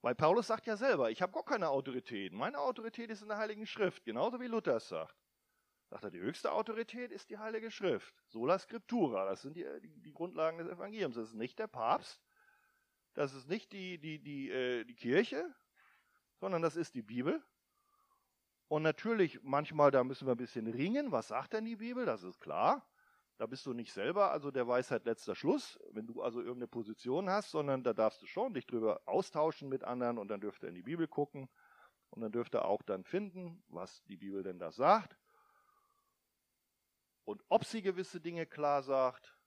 weil 0.00 0.14
Paulus 0.14 0.46
sagt 0.46 0.66
ja 0.66 0.78
selber, 0.78 1.10
ich 1.10 1.20
habe 1.20 1.32
gar 1.32 1.44
keine 1.44 1.68
Autorität. 1.68 2.32
Meine 2.32 2.58
Autorität 2.58 3.10
ist 3.10 3.20
in 3.20 3.28
der 3.28 3.36
Heiligen 3.36 3.66
Schrift, 3.66 4.02
genauso 4.02 4.40
wie 4.40 4.46
Luther 4.46 4.76
es 4.76 4.88
sagt. 4.88 5.14
Sagt 5.90 6.04
er, 6.04 6.10
die 6.10 6.20
höchste 6.20 6.52
Autorität 6.52 7.10
ist 7.10 7.30
die 7.30 7.38
Heilige 7.38 7.70
Schrift. 7.70 8.14
Sola 8.28 8.58
Scriptura, 8.58 9.24
das 9.26 9.42
sind 9.42 9.56
die, 9.56 9.66
die, 9.82 10.00
die 10.00 10.12
Grundlagen 10.12 10.58
des 10.58 10.68
Evangeliums. 10.68 11.16
Das 11.16 11.28
ist 11.28 11.34
nicht 11.34 11.58
der 11.58 11.66
Papst, 11.66 12.22
das 13.14 13.34
ist 13.34 13.48
nicht 13.48 13.72
die, 13.72 13.98
die, 13.98 14.20
die, 14.20 14.50
äh, 14.50 14.84
die 14.84 14.94
Kirche, 14.94 15.52
sondern 16.38 16.62
das 16.62 16.76
ist 16.76 16.94
die 16.94 17.02
Bibel. 17.02 17.42
Und 18.68 18.84
natürlich, 18.84 19.42
manchmal, 19.42 19.90
da 19.90 20.04
müssen 20.04 20.28
wir 20.28 20.34
ein 20.34 20.38
bisschen 20.38 20.68
ringen. 20.68 21.10
Was 21.10 21.28
sagt 21.28 21.54
denn 21.54 21.64
die 21.64 21.74
Bibel? 21.74 22.06
Das 22.06 22.22
ist 22.22 22.40
klar. 22.40 22.86
Da 23.36 23.46
bist 23.46 23.66
du 23.66 23.72
nicht 23.72 23.92
selber, 23.92 24.30
also 24.30 24.50
der 24.50 24.68
Weisheit 24.68 25.06
letzter 25.06 25.34
Schluss, 25.34 25.80
wenn 25.92 26.06
du 26.06 26.22
also 26.22 26.40
irgendeine 26.40 26.68
Position 26.68 27.30
hast, 27.30 27.50
sondern 27.50 27.82
da 27.82 27.94
darfst 27.94 28.22
du 28.22 28.26
schon 28.26 28.54
dich 28.54 28.66
drüber 28.66 29.00
austauschen 29.06 29.68
mit 29.68 29.82
anderen 29.82 30.18
und 30.18 30.28
dann 30.28 30.40
dürft 30.40 30.62
ihr 30.62 30.68
in 30.68 30.74
die 30.74 30.82
Bibel 30.82 31.08
gucken 31.08 31.48
und 32.10 32.20
dann 32.20 32.32
dürft 32.32 32.54
ihr 32.54 32.64
auch 32.64 32.82
dann 32.82 33.02
finden, 33.02 33.64
was 33.68 34.04
die 34.04 34.18
Bibel 34.18 34.42
denn 34.42 34.58
da 34.58 34.70
sagt. 34.70 35.18
Und 37.30 37.44
ob 37.48 37.64
sie 37.64 37.80
gewisse 37.80 38.20
Dinge 38.20 38.44
klar 38.44 38.82
sagt, 38.82 39.38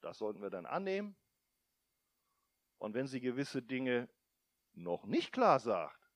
das 0.00 0.18
sollten 0.18 0.40
wir 0.42 0.50
dann 0.50 0.64
annehmen. 0.64 1.16
Und 2.78 2.94
wenn 2.94 3.08
sie 3.08 3.20
gewisse 3.20 3.62
Dinge 3.62 4.08
noch 4.74 5.06
nicht 5.06 5.32
klar 5.32 5.58
sagt, 5.58 6.08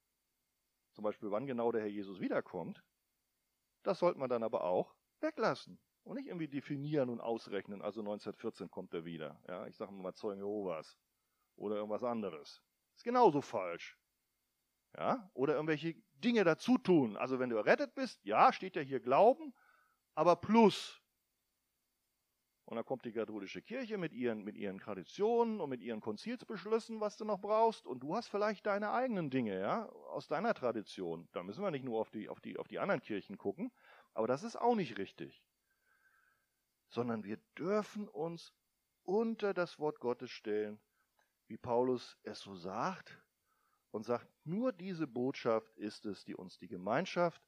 zum 0.92 1.02
Beispiel 1.02 1.32
wann 1.32 1.48
genau 1.48 1.72
der 1.72 1.80
Herr 1.80 1.90
Jesus 1.90 2.20
wiederkommt, 2.20 2.84
das 3.82 3.98
sollte 3.98 4.20
man 4.20 4.30
dann 4.30 4.44
aber 4.44 4.62
auch 4.62 4.94
weglassen 5.18 5.80
und 6.04 6.14
nicht 6.14 6.28
irgendwie 6.28 6.46
definieren 6.46 7.10
und 7.10 7.20
ausrechnen. 7.20 7.82
Also 7.82 7.98
1914 7.98 8.70
kommt 8.70 8.94
er 8.94 9.04
wieder. 9.04 9.42
Ja, 9.48 9.66
ich 9.66 9.74
sage 9.74 9.90
mal 9.90 10.14
Zeugen 10.14 10.38
Jehovas 10.38 10.96
oder 11.56 11.74
irgendwas 11.74 12.04
anderes. 12.04 12.62
Ist 12.94 13.02
genauso 13.02 13.40
falsch. 13.40 13.98
Ja, 14.96 15.28
oder 15.34 15.54
irgendwelche 15.54 15.96
Dinge 16.12 16.44
dazu 16.44 16.78
tun. 16.78 17.16
Also 17.16 17.40
wenn 17.40 17.50
du 17.50 17.56
errettet 17.56 17.96
bist, 17.96 18.24
ja, 18.24 18.52
steht 18.52 18.76
ja 18.76 18.82
hier 18.82 19.00
Glauben, 19.00 19.52
aber 20.14 20.36
plus. 20.36 21.00
Und 22.66 22.76
dann 22.76 22.84
kommt 22.86 23.04
die 23.04 23.12
katholische 23.12 23.60
Kirche 23.60 23.98
mit 23.98 24.14
ihren, 24.14 24.42
mit 24.42 24.56
ihren 24.56 24.78
Traditionen 24.78 25.60
und 25.60 25.68
mit 25.68 25.82
ihren 25.82 26.00
Konzilsbeschlüssen, 26.00 26.98
was 26.98 27.16
du 27.18 27.24
noch 27.26 27.40
brauchst. 27.40 27.86
Und 27.86 28.00
du 28.00 28.16
hast 28.16 28.28
vielleicht 28.28 28.64
deine 28.64 28.90
eigenen 28.90 29.28
Dinge, 29.28 29.60
ja, 29.60 29.86
aus 29.86 30.28
deiner 30.28 30.54
Tradition. 30.54 31.28
Da 31.32 31.42
müssen 31.42 31.62
wir 31.62 31.70
nicht 31.70 31.84
nur 31.84 32.00
auf 32.00 32.10
die, 32.10 32.28
auf 32.28 32.40
die, 32.40 32.56
auf 32.56 32.66
die 32.66 32.78
anderen 32.78 33.02
Kirchen 33.02 33.36
gucken. 33.36 33.70
Aber 34.14 34.26
das 34.26 34.42
ist 34.42 34.56
auch 34.56 34.74
nicht 34.74 34.96
richtig. 34.96 35.44
Sondern 36.88 37.22
wir 37.24 37.36
dürfen 37.58 38.08
uns 38.08 38.54
unter 39.02 39.52
das 39.52 39.78
Wort 39.78 40.00
Gottes 40.00 40.30
stellen, 40.30 40.80
wie 41.48 41.58
Paulus 41.58 42.16
es 42.22 42.40
so 42.40 42.54
sagt. 42.54 43.20
Und 43.90 44.04
sagt, 44.04 44.26
nur 44.44 44.72
diese 44.72 45.06
Botschaft 45.06 45.76
ist 45.76 46.06
es, 46.06 46.24
die 46.24 46.34
uns 46.34 46.58
die 46.58 46.66
Gemeinschaft 46.66 47.40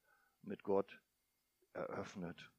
mit 0.42 0.62
Gott 0.62 1.00
eröffnet. 1.72 2.52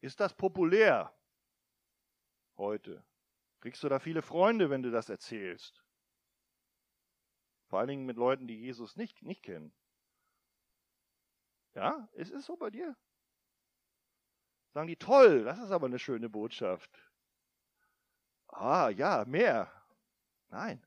Ist 0.00 0.20
das 0.20 0.34
populär 0.34 1.12
heute? 2.56 3.04
Kriegst 3.60 3.82
du 3.82 3.88
da 3.88 3.98
viele 3.98 4.22
Freunde, 4.22 4.70
wenn 4.70 4.82
du 4.82 4.90
das 4.90 5.08
erzählst? 5.08 5.84
Vor 7.68 7.80
allen 7.80 7.88
Dingen 7.88 8.06
mit 8.06 8.16
Leuten, 8.16 8.46
die 8.46 8.60
Jesus 8.60 8.96
nicht, 8.96 9.22
nicht 9.22 9.42
kennen. 9.42 9.74
Ja, 11.74 12.08
ist 12.12 12.32
es 12.32 12.46
so 12.46 12.56
bei 12.56 12.70
dir? 12.70 12.96
Sagen 14.72 14.86
die, 14.88 14.96
toll, 14.96 15.44
das 15.44 15.58
ist 15.58 15.70
aber 15.70 15.86
eine 15.86 15.98
schöne 15.98 16.28
Botschaft. 16.28 16.90
Ah, 18.48 18.88
ja, 18.90 19.24
mehr. 19.26 19.70
Nein. 20.48 20.86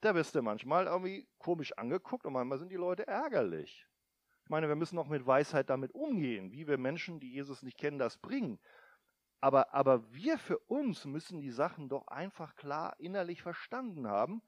Da 0.00 0.14
wirst 0.14 0.34
du 0.34 0.42
manchmal 0.42 0.86
irgendwie 0.86 1.28
komisch 1.38 1.72
angeguckt 1.76 2.24
und 2.24 2.32
manchmal 2.32 2.58
sind 2.58 2.70
die 2.70 2.76
Leute 2.76 3.06
ärgerlich. 3.06 3.86
Ich 4.48 4.50
meine, 4.50 4.68
wir 4.68 4.76
müssen 4.76 4.98
auch 4.98 5.08
mit 5.08 5.26
Weisheit 5.26 5.68
damit 5.68 5.94
umgehen, 5.94 6.52
wie 6.52 6.66
wir 6.66 6.78
Menschen, 6.78 7.20
die 7.20 7.30
Jesus 7.30 7.62
nicht 7.62 7.76
kennen, 7.76 7.98
das 7.98 8.16
bringen. 8.16 8.58
Aber, 9.42 9.74
aber 9.74 10.10
wir 10.10 10.38
für 10.38 10.58
uns 10.60 11.04
müssen 11.04 11.42
die 11.42 11.50
Sachen 11.50 11.90
doch 11.90 12.06
einfach 12.06 12.56
klar 12.56 12.94
innerlich 12.98 13.42
verstanden 13.42 14.08
haben. 14.08 14.40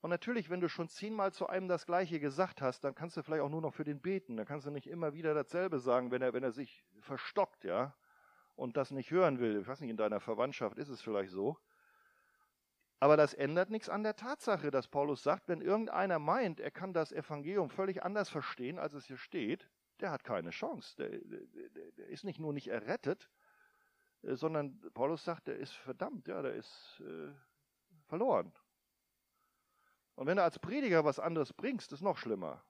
Und 0.00 0.10
natürlich, 0.10 0.48
wenn 0.48 0.60
du 0.60 0.68
schon 0.68 0.88
zehnmal 0.88 1.32
zu 1.32 1.48
einem 1.48 1.66
das 1.66 1.86
Gleiche 1.86 2.20
gesagt 2.20 2.62
hast, 2.62 2.84
dann 2.84 2.94
kannst 2.94 3.16
du 3.16 3.24
vielleicht 3.24 3.42
auch 3.42 3.48
nur 3.48 3.62
noch 3.62 3.74
für 3.74 3.82
den 3.82 4.00
beten. 4.00 4.36
Dann 4.36 4.46
kannst 4.46 4.64
du 4.64 4.70
nicht 4.70 4.86
immer 4.86 5.12
wieder 5.12 5.34
dasselbe 5.34 5.80
sagen, 5.80 6.12
wenn 6.12 6.22
er, 6.22 6.32
wenn 6.32 6.44
er 6.44 6.52
sich 6.52 6.84
verstockt, 7.00 7.64
ja, 7.64 7.96
und 8.54 8.76
das 8.76 8.92
nicht 8.92 9.10
hören 9.10 9.40
will. 9.40 9.62
Ich 9.62 9.66
weiß 9.66 9.80
nicht, 9.80 9.90
in 9.90 9.96
deiner 9.96 10.20
Verwandtschaft 10.20 10.78
ist 10.78 10.88
es 10.88 11.02
vielleicht 11.02 11.32
so. 11.32 11.58
Aber 13.04 13.18
das 13.18 13.34
ändert 13.34 13.68
nichts 13.68 13.90
an 13.90 14.02
der 14.02 14.16
Tatsache, 14.16 14.70
dass 14.70 14.88
Paulus 14.88 15.22
sagt, 15.22 15.46
wenn 15.48 15.60
irgendeiner 15.60 16.18
meint, 16.18 16.58
er 16.58 16.70
kann 16.70 16.94
das 16.94 17.12
Evangelium 17.12 17.68
völlig 17.68 18.02
anders 18.02 18.30
verstehen, 18.30 18.78
als 18.78 18.94
es 18.94 19.04
hier 19.04 19.18
steht, 19.18 19.68
der 20.00 20.10
hat 20.10 20.24
keine 20.24 20.48
Chance. 20.48 20.96
Der, 20.96 21.10
der, 21.10 21.92
der 21.98 22.06
ist 22.06 22.24
nicht 22.24 22.40
nur 22.40 22.54
nicht 22.54 22.68
errettet, 22.68 23.28
äh, 24.22 24.36
sondern 24.36 24.80
Paulus 24.94 25.22
sagt, 25.22 25.48
der 25.48 25.58
ist 25.58 25.72
verdammt, 25.72 26.28
ja, 26.28 26.40
der 26.40 26.54
ist 26.54 27.02
äh, 27.04 27.30
verloren. 28.06 28.50
Und 30.14 30.26
wenn 30.26 30.38
du 30.38 30.42
als 30.42 30.58
Prediger 30.58 31.04
was 31.04 31.18
anderes 31.18 31.52
bringst, 31.52 31.92
ist 31.92 32.00
noch 32.00 32.16
schlimmer. 32.16 32.64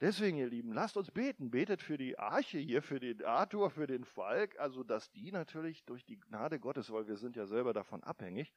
Deswegen, 0.00 0.36
ihr 0.38 0.48
Lieben, 0.48 0.72
lasst 0.72 0.96
uns 0.96 1.10
beten. 1.10 1.50
Betet 1.50 1.82
für 1.82 1.98
die 1.98 2.18
Arche 2.18 2.58
hier, 2.58 2.82
für 2.82 3.00
den 3.00 3.24
Arthur, 3.24 3.70
für 3.70 3.88
den 3.88 4.04
Falk, 4.04 4.58
also 4.58 4.84
dass 4.84 5.10
die 5.10 5.32
natürlich 5.32 5.84
durch 5.84 6.04
die 6.04 6.20
Gnade 6.20 6.60
Gottes, 6.60 6.92
weil 6.92 7.08
wir 7.08 7.16
sind 7.16 7.34
ja 7.34 7.46
selber 7.46 7.72
davon 7.72 8.04
abhängig, 8.04 8.52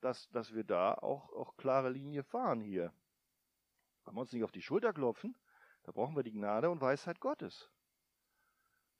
dass, 0.00 0.28
dass 0.30 0.54
wir 0.54 0.62
da 0.62 0.94
auch, 0.94 1.32
auch 1.32 1.56
klare 1.56 1.90
Linie 1.90 2.22
fahren 2.22 2.60
hier. 2.60 2.92
Wenn 4.04 4.14
wir 4.14 4.20
uns 4.20 4.32
nicht 4.32 4.44
auf 4.44 4.52
die 4.52 4.62
Schulter 4.62 4.92
klopfen, 4.92 5.36
da 5.82 5.90
brauchen 5.90 6.14
wir 6.14 6.22
die 6.22 6.32
Gnade 6.32 6.70
und 6.70 6.80
Weisheit 6.80 7.18
Gottes. 7.18 7.68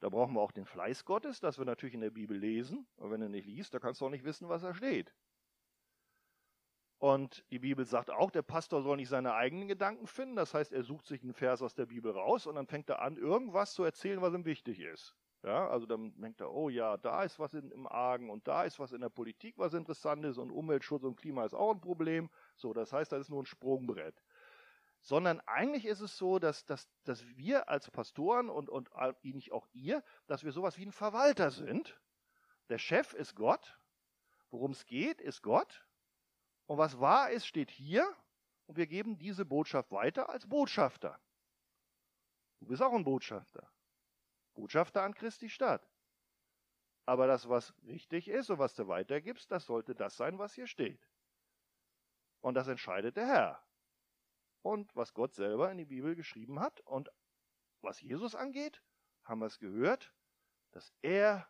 Da 0.01 0.09
brauchen 0.09 0.35
wir 0.35 0.41
auch 0.41 0.53
den 0.53 0.67
Fleiß 0.67 1.05
Gottes, 1.05 1.41
dass 1.41 1.59
wir 1.59 1.65
natürlich 1.65 1.95
in 1.95 2.01
der 2.01 2.11
Bibel 2.11 2.37
lesen. 2.37 2.87
Und 2.97 3.11
wenn 3.13 3.21
du 3.21 3.29
nicht 3.29 3.47
liest, 3.47 3.73
da 3.73 3.79
kannst 3.79 4.01
du 4.01 4.07
auch 4.07 4.11
nicht 4.11 4.25
wissen, 4.25 4.49
was 4.49 4.63
da 4.63 4.75
steht. 4.75 5.15
Und 6.99 7.45
die 7.51 7.59
Bibel 7.59 7.85
sagt 7.85 8.11
auch, 8.11 8.31
der 8.31 8.43
Pastor 8.43 8.83
soll 8.83 8.97
nicht 8.97 9.11
seine 9.11 9.35
eigenen 9.35 9.69
Gedanken 9.69 10.07
finden. 10.07 10.37
Das 10.37 10.55
heißt, 10.55 10.73
er 10.73 10.83
sucht 10.83 11.07
sich 11.07 11.23
einen 11.23 11.35
Vers 11.35 11.61
aus 11.61 11.75
der 11.75 11.87
Bibel 11.87 12.13
raus 12.13 12.47
und 12.47 12.55
dann 12.55 12.67
fängt 12.67 12.89
er 12.89 13.03
an, 13.03 13.17
irgendwas 13.17 13.75
zu 13.75 13.85
erzählen, 13.85 14.23
was 14.23 14.33
ihm 14.33 14.47
wichtig 14.47 14.81
ist. 14.81 15.15
Ja, 15.43 15.69
also 15.69 15.87
dann 15.87 16.19
denkt 16.21 16.41
er, 16.41 16.53
oh 16.53 16.71
ja, 16.71 16.97
da 16.97 17.23
ist 17.23 17.39
was 17.39 17.55
in, 17.55 17.71
im 17.71 17.87
Argen 17.87 18.31
und 18.31 18.49
da 18.49 18.65
ist 18.65 18.81
was 18.81 18.93
in 18.93 19.01
der 19.01 19.11
Politik, 19.11 19.59
was 19.59 19.75
interessant 19.75 20.25
ist 20.25 20.39
und 20.39 20.51
Umweltschutz 20.51 21.05
und 21.05 21.17
Klima 21.17 21.45
ist 21.45 21.55
auch 21.55 21.73
ein 21.73 21.81
Problem. 21.81 22.31
So, 22.57 22.73
das 22.73 22.93
heißt, 22.93 23.13
das 23.13 23.21
ist 23.21 23.29
nur 23.29 23.43
ein 23.43 23.47
Sprungbrett. 23.47 24.21
Sondern 25.03 25.41
eigentlich 25.41 25.85
ist 25.85 26.01
es 26.01 26.17
so, 26.17 26.39
dass, 26.39 26.65
dass, 26.65 26.89
dass 27.05 27.25
wir 27.37 27.69
als 27.69 27.91
Pastoren 27.91 28.49
und, 28.49 28.71
und 28.71 28.91
nicht 29.23 29.53
auch 29.53 29.69
ihr, 29.73 30.03
dass 30.27 30.43
wir 30.43 30.51
sowas 30.51 30.79
wie 30.79 30.87
ein 30.87 30.93
Verwalter 30.93 31.51
sind. 31.51 32.01
Der 32.71 32.79
Chef 32.79 33.13
ist 33.13 33.37
Gott. 33.37 33.79
Worum 34.51 34.73
es 34.73 34.87
geht, 34.87 35.21
ist 35.21 35.43
Gott. 35.43 35.86
Und 36.67 36.79
was 36.79 36.99
wahr 37.01 37.31
ist, 37.31 37.47
steht 37.47 37.71
hier. 37.71 38.15
Und 38.67 38.77
wir 38.77 38.87
geben 38.87 39.19
diese 39.19 39.45
Botschaft 39.45 39.93
weiter 39.93 40.29
als 40.29 40.49
Botschafter. 40.49 41.21
Du 42.61 42.67
bist 42.67 42.83
auch 42.83 42.93
ein 42.93 43.05
Botschafter. 43.05 43.71
Botschafter 44.55 45.03
an 45.03 45.15
Christi 45.15 45.49
Stadt. 45.49 45.89
Aber 47.05 47.29
das, 47.29 47.49
was 47.49 47.73
richtig 47.85 48.27
ist 48.27 48.51
und 48.51 48.59
was 48.59 48.75
du 48.75 48.89
weitergibst, 48.89 49.51
das 49.53 49.67
sollte 49.67 49.95
das 49.95 50.17
sein, 50.17 50.39
was 50.39 50.55
hier 50.55 50.67
steht. 50.67 51.09
Und 52.41 52.55
das 52.55 52.67
entscheidet 52.67 53.17
der 53.17 53.27
Herr. 53.27 53.63
Und 54.63 54.95
was 54.97 55.15
Gott 55.15 55.35
selber 55.35 55.71
in 55.71 55.79
die 55.79 55.85
Bibel 55.85 56.17
geschrieben 56.17 56.59
hat 56.59 56.81
und 56.81 57.13
was 57.83 58.01
Jesus 58.01 58.35
angeht, 58.35 58.83
haben 59.23 59.41
wir 59.41 59.47
es 59.47 59.61
gehört, 59.61 60.13
dass 60.73 60.93
er 61.03 61.49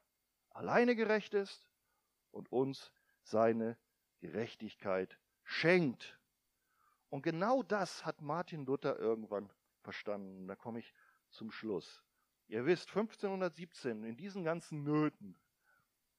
alleine 0.50 0.94
gerecht 0.94 1.32
ist 1.32 1.66
und 2.30 2.52
uns 2.52 2.92
seine 3.22 3.78
Gerechtigkeit 4.20 5.18
schenkt. 5.44 6.18
Und 7.08 7.22
genau 7.22 7.62
das 7.62 8.04
hat 8.04 8.20
Martin 8.20 8.66
Luther 8.66 8.98
irgendwann 8.98 9.50
verstanden. 9.80 10.48
Da 10.48 10.56
komme 10.56 10.80
ich 10.80 10.94
zum 11.30 11.50
Schluss. 11.50 12.04
Ihr 12.48 12.64
wisst, 12.66 12.88
1517, 12.88 14.04
in 14.04 14.16
diesen 14.16 14.44
ganzen 14.44 14.82
Nöten, 14.84 15.36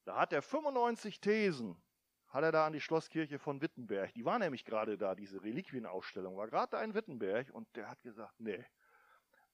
da 0.03 0.17
hat 0.17 0.33
er 0.33 0.41
95 0.41 1.19
Thesen, 1.19 1.81
hat 2.27 2.43
er 2.43 2.51
da 2.51 2.65
an 2.65 2.73
die 2.73 2.81
Schlosskirche 2.81 3.39
von 3.39 3.61
Wittenberg. 3.61 4.13
Die 4.13 4.25
war 4.25 4.39
nämlich 4.39 4.65
gerade 4.65 4.97
da, 4.97 5.15
diese 5.15 5.41
Reliquienausstellung, 5.41 6.37
war 6.37 6.47
gerade 6.47 6.71
da 6.71 6.83
in 6.83 6.93
Wittenberg 6.93 7.49
und 7.53 7.67
der 7.75 7.89
hat 7.89 8.01
gesagt, 8.01 8.39
nee. 8.39 8.65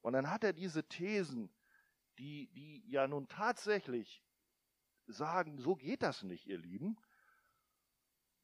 Und 0.01 0.13
dann 0.13 0.29
hat 0.29 0.43
er 0.43 0.53
diese 0.53 0.83
Thesen, 0.83 1.53
die, 2.17 2.47
die 2.53 2.83
ja 2.89 3.07
nun 3.07 3.27
tatsächlich 3.27 4.23
sagen, 5.07 5.59
so 5.59 5.75
geht 5.75 6.03
das 6.03 6.23
nicht, 6.23 6.45
ihr 6.47 6.57
Lieben, 6.57 6.97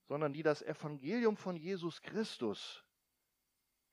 sondern 0.10 0.34
die 0.34 0.41
das 0.41 0.63
Evangelium 0.63 1.38
von 1.38 1.56
Jesus 1.56 2.02
Christus 2.02 2.84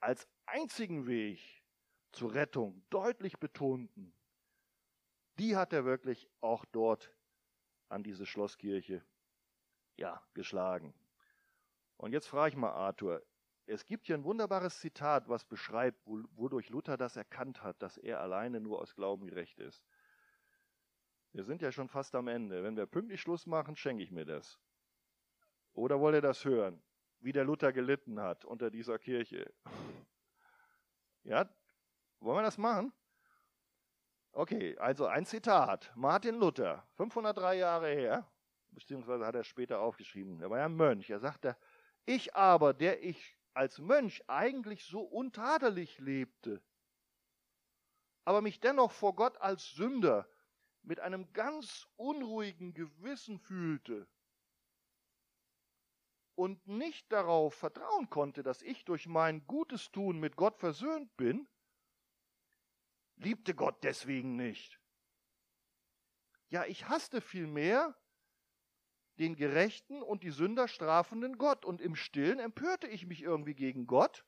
als 0.01 0.27
einzigen 0.47 1.07
Weg 1.07 1.63
zur 2.11 2.33
Rettung 2.33 2.83
deutlich 2.89 3.39
betonten, 3.39 4.15
die 5.39 5.57
hat 5.57 5.75
er 5.75 5.85
wirklich 5.85 6.27
auch 6.41 6.65
dort 6.65 7.15
an 7.91 8.03
diese 8.03 8.25
Schlosskirche 8.25 9.05
ja, 9.99 10.27
geschlagen. 10.33 10.95
Und 11.99 12.15
jetzt 12.15 12.29
frage 12.29 12.49
ich 12.49 12.57
mal 12.57 12.73
Arthur, 12.73 13.23
es 13.67 13.85
gibt 13.85 14.07
hier 14.07 14.17
ein 14.17 14.25
wunderbares 14.25 14.81
Zitat, 14.81 15.29
was 15.29 15.45
beschreibt, 15.45 16.01
wodurch 16.07 16.71
Luther 16.71 16.97
das 16.97 17.17
erkannt 17.17 17.63
hat, 17.63 17.83
dass 17.83 17.99
er 17.99 18.21
alleine 18.21 18.61
nur 18.61 18.81
aus 18.81 18.95
Glauben 18.95 19.27
gerecht 19.27 19.59
ist. 19.59 19.85
Wir 21.33 21.45
sind 21.45 21.61
ja 21.61 21.71
schon 21.73 21.89
fast 21.89 22.15
am 22.15 22.29
Ende. 22.29 22.63
Wenn 22.63 22.77
wir 22.77 22.87
pünktlich 22.87 23.21
Schluss 23.21 23.45
machen, 23.45 23.77
schenke 23.77 24.03
ich 24.03 24.11
mir 24.11 24.25
das. 24.25 24.59
Oder 25.77 26.01
wollt 26.01 26.15
ihr 26.15 26.23
das 26.23 26.43
hören, 26.47 26.83
wie 27.21 27.33
der 27.33 27.45
Luther 27.45 27.71
gelitten 27.71 28.19
hat 28.19 28.45
unter 28.45 28.71
dieser 28.71 28.99
Kirche? 28.99 29.53
Ja, 31.23 31.51
wollen 32.21 32.39
wir 32.39 32.43
das 32.43 32.57
machen? 32.57 32.93
Okay, 34.31 34.79
also 34.79 35.07
ein 35.07 35.27
Zitat. 35.27 35.91
Martin 35.97 36.37
Luther, 36.37 36.87
503 36.95 37.57
Jahre 37.57 37.89
her, 37.89 38.31
beziehungsweise 38.69 39.27
hat 39.27 39.35
er 39.35 39.43
später 39.43 39.81
aufgeschrieben. 39.81 40.41
Er 40.41 40.51
war 40.51 40.59
ja 40.59 40.69
Mönch. 40.69 41.11
Er 41.11 41.19
sagte, 41.19 41.57
ich 42.05 42.37
aber, 42.37 42.75
der 42.75 43.03
ich 43.03 43.37
als 43.55 43.81
Mönch 43.81 44.23
eigentlich 44.29 44.85
so 44.85 45.01
untadelig 45.01 45.99
lebte, 45.99 46.63
aber 48.25 48.41
mich 48.41 48.61
dennoch 48.61 48.93
vor 48.93 49.17
Gott 49.17 49.37
als 49.41 49.73
Sünder 49.73 50.29
mit 50.83 51.01
einem 51.01 51.33
ganz 51.33 51.89
unruhigen 51.97 52.73
Gewissen 52.73 53.41
fühlte, 53.41 54.07
und 56.37 56.69
nicht 56.69 57.11
darauf 57.11 57.55
vertrauen 57.55 58.09
konnte, 58.11 58.43
dass 58.43 58.63
ich 58.63 58.85
durch 58.85 59.07
mein 59.09 59.45
gutes 59.47 59.91
Tun 59.91 60.21
mit 60.21 60.37
Gott 60.37 60.59
versöhnt 60.59 61.17
bin, 61.17 61.49
liebte 63.17 63.55
Gott 63.55 63.83
deswegen 63.83 64.37
nicht. 64.37 64.79
Ja, 66.49 66.65
ich 66.67 66.89
hasste 66.89 67.21
vielmehr 67.21 67.97
den 69.19 69.35
gerechten 69.35 70.03
und 70.03 70.23
die 70.23 70.31
Sünder 70.31 70.69
strafenden 70.69 71.39
Gott, 71.39 71.65
und 71.65 71.81
im 71.81 71.97
stillen 71.97 72.39
empörte 72.39 72.87
ich 72.87 73.07
mich 73.07 73.23
irgendwie 73.23 73.55
gegen 73.55 73.87
Gott, 73.87 74.25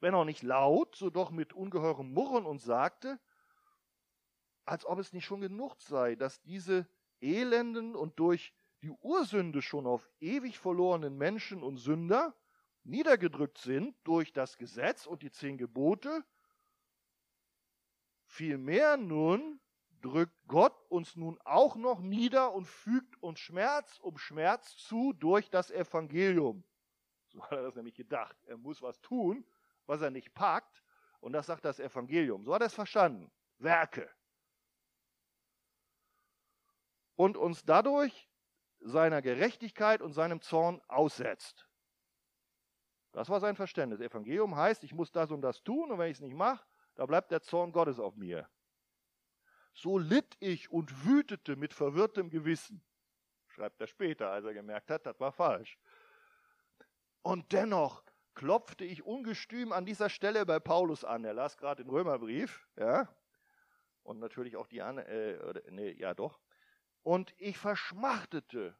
wenn 0.00 0.14
auch 0.14 0.24
nicht 0.24 0.42
laut, 0.42 0.96
so 0.96 1.10
doch 1.10 1.30
mit 1.30 1.52
ungeheurem 1.52 2.12
Murren 2.12 2.44
und 2.44 2.58
sagte, 2.58 3.20
als 4.64 4.84
ob 4.84 4.98
es 4.98 5.12
nicht 5.12 5.24
schon 5.24 5.40
genug 5.40 5.80
sei, 5.80 6.16
dass 6.16 6.42
diese 6.42 6.88
elenden 7.20 7.94
und 7.94 8.18
durch 8.18 8.52
die 8.82 8.90
Ursünde 8.90 9.62
schon 9.62 9.86
auf 9.86 10.08
ewig 10.20 10.58
verlorenen 10.58 11.16
Menschen 11.16 11.62
und 11.62 11.78
Sünder 11.78 12.34
niedergedrückt 12.84 13.58
sind 13.58 13.96
durch 14.04 14.32
das 14.32 14.58
Gesetz 14.58 15.06
und 15.06 15.22
die 15.22 15.30
zehn 15.30 15.58
Gebote, 15.58 16.24
vielmehr 18.24 18.96
nun 18.96 19.60
drückt 20.00 20.46
Gott 20.46 20.76
uns 20.88 21.16
nun 21.16 21.38
auch 21.44 21.76
noch 21.76 22.00
nieder 22.00 22.52
und 22.52 22.66
fügt 22.66 23.20
uns 23.22 23.40
Schmerz 23.40 23.98
um 23.98 24.18
Schmerz 24.18 24.76
zu 24.76 25.12
durch 25.14 25.50
das 25.50 25.70
Evangelium. 25.70 26.64
So 27.28 27.42
hat 27.42 27.52
er 27.52 27.62
das 27.62 27.74
nämlich 27.74 27.94
gedacht. 27.94 28.36
Er 28.46 28.56
muss 28.56 28.82
was 28.82 29.00
tun, 29.00 29.44
was 29.86 30.00
er 30.00 30.10
nicht 30.10 30.32
packt. 30.34 30.82
Und 31.20 31.32
das 31.32 31.46
sagt 31.46 31.64
das 31.64 31.80
Evangelium. 31.80 32.44
So 32.44 32.54
hat 32.54 32.62
er 32.62 32.68
es 32.68 32.74
verstanden. 32.74 33.32
Werke. 33.58 34.08
Und 37.16 37.36
uns 37.36 37.64
dadurch 37.64 38.28
seiner 38.86 39.20
Gerechtigkeit 39.20 40.00
und 40.00 40.12
seinem 40.12 40.40
Zorn 40.40 40.80
aussetzt. 40.88 41.66
Das 43.12 43.28
war 43.28 43.40
sein 43.40 43.56
Verständnis. 43.56 44.00
Evangelium 44.00 44.56
heißt, 44.56 44.84
ich 44.84 44.94
muss 44.94 45.10
das 45.10 45.30
und 45.30 45.42
das 45.42 45.62
tun 45.62 45.90
und 45.90 45.98
wenn 45.98 46.10
ich 46.10 46.18
es 46.18 46.20
nicht 46.20 46.34
mache, 46.34 46.64
da 46.94 47.06
bleibt 47.06 47.30
der 47.30 47.42
Zorn 47.42 47.72
Gottes 47.72 47.98
auf 47.98 48.16
mir. 48.16 48.48
So 49.74 49.98
litt 49.98 50.36
ich 50.40 50.70
und 50.70 51.04
wütete 51.04 51.56
mit 51.56 51.74
verwirrtem 51.74 52.30
Gewissen, 52.30 52.82
schreibt 53.48 53.80
er 53.80 53.86
später, 53.86 54.30
als 54.30 54.44
er 54.44 54.54
gemerkt 54.54 54.90
hat, 54.90 55.04
das 55.04 55.18
war 55.20 55.32
falsch. 55.32 55.78
Und 57.22 57.52
dennoch 57.52 58.04
klopfte 58.34 58.84
ich 58.84 59.02
ungestüm 59.02 59.72
an 59.72 59.84
dieser 59.84 60.08
Stelle 60.08 60.46
bei 60.46 60.60
Paulus 60.60 61.04
an. 61.04 61.24
Er 61.24 61.34
las 61.34 61.56
gerade 61.56 61.82
den 61.82 61.90
Römerbrief, 61.90 62.68
ja, 62.76 63.08
und 64.04 64.20
natürlich 64.20 64.56
auch 64.56 64.68
die 64.68 64.78
äh, 64.78 65.62
nee, 65.70 65.90
ja 65.92 66.14
doch. 66.14 66.38
Und 67.06 67.36
ich 67.38 67.56
verschmachtete 67.56 68.76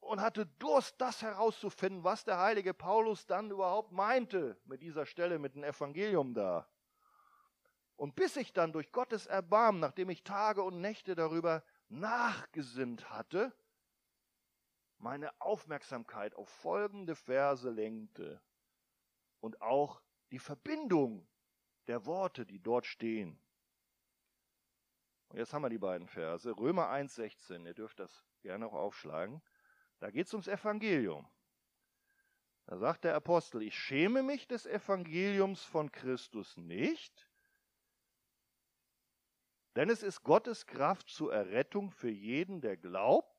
und 0.00 0.20
hatte 0.20 0.46
Durst, 0.58 1.00
das 1.00 1.22
herauszufinden, 1.22 2.02
was 2.02 2.24
der 2.24 2.40
heilige 2.40 2.74
Paulus 2.74 3.24
dann 3.26 3.52
überhaupt 3.52 3.92
meinte 3.92 4.60
mit 4.64 4.82
dieser 4.82 5.06
Stelle, 5.06 5.38
mit 5.38 5.54
dem 5.54 5.62
Evangelium 5.62 6.34
da. 6.34 6.68
Und 7.94 8.16
bis 8.16 8.34
ich 8.34 8.52
dann 8.52 8.72
durch 8.72 8.90
Gottes 8.90 9.26
Erbarmen, 9.26 9.80
nachdem 9.80 10.10
ich 10.10 10.24
Tage 10.24 10.64
und 10.64 10.80
Nächte 10.80 11.14
darüber 11.14 11.62
nachgesinnt 11.88 13.10
hatte, 13.10 13.56
meine 14.98 15.40
Aufmerksamkeit 15.40 16.34
auf 16.34 16.48
folgende 16.48 17.14
Verse 17.14 17.70
lenkte 17.70 18.42
und 19.38 19.62
auch 19.62 20.02
die 20.32 20.40
Verbindung 20.40 21.28
der 21.86 22.06
Worte, 22.06 22.44
die 22.44 22.58
dort 22.58 22.86
stehen. 22.86 23.40
Jetzt 25.34 25.52
haben 25.52 25.62
wir 25.62 25.68
die 25.68 25.78
beiden 25.78 26.06
Verse. 26.06 26.48
Römer 26.56 26.92
1,16, 26.92 27.66
ihr 27.66 27.74
dürft 27.74 27.98
das 27.98 28.24
gerne 28.42 28.66
auch 28.66 28.72
aufschlagen. 28.72 29.42
Da 29.98 30.10
geht 30.10 30.28
es 30.28 30.32
ums 30.32 30.46
Evangelium. 30.46 31.28
Da 32.66 32.78
sagt 32.78 33.02
der 33.02 33.16
Apostel, 33.16 33.62
ich 33.62 33.76
schäme 33.76 34.22
mich 34.22 34.46
des 34.46 34.64
Evangeliums 34.64 35.64
von 35.64 35.90
Christus 35.90 36.56
nicht, 36.56 37.28
denn 39.74 39.90
es 39.90 40.04
ist 40.04 40.22
Gottes 40.22 40.66
Kraft 40.66 41.08
zur 41.08 41.34
Errettung 41.34 41.90
für 41.90 42.10
jeden, 42.10 42.60
der 42.60 42.76
glaubt, 42.76 43.36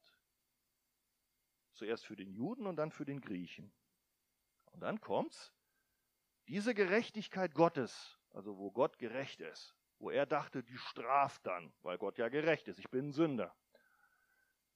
zuerst 1.73 2.05
für 2.05 2.17
den 2.17 2.29
Juden 2.29 2.67
und 2.67 2.75
dann 2.75 2.91
für 2.91 3.05
den 3.05 3.21
Griechen. 3.21 3.73
Und 4.65 4.81
dann 4.81 4.99
kommt's, 4.99 5.53
diese 6.49 6.75
Gerechtigkeit 6.75 7.55
Gottes, 7.55 8.19
also 8.31 8.57
wo 8.57 8.69
Gott 8.69 8.99
gerecht 8.99 9.39
ist, 9.39 9.75
wo 9.99 10.09
er 10.09 10.25
dachte, 10.25 10.63
die 10.63 10.77
straft 10.77 11.45
dann, 11.45 11.73
weil 11.81 11.97
Gott 11.97 12.17
ja 12.17 12.29
gerecht 12.29 12.67
ist, 12.67 12.79
ich 12.79 12.89
bin 12.89 13.09
ein 13.09 13.11
Sünder. 13.11 13.55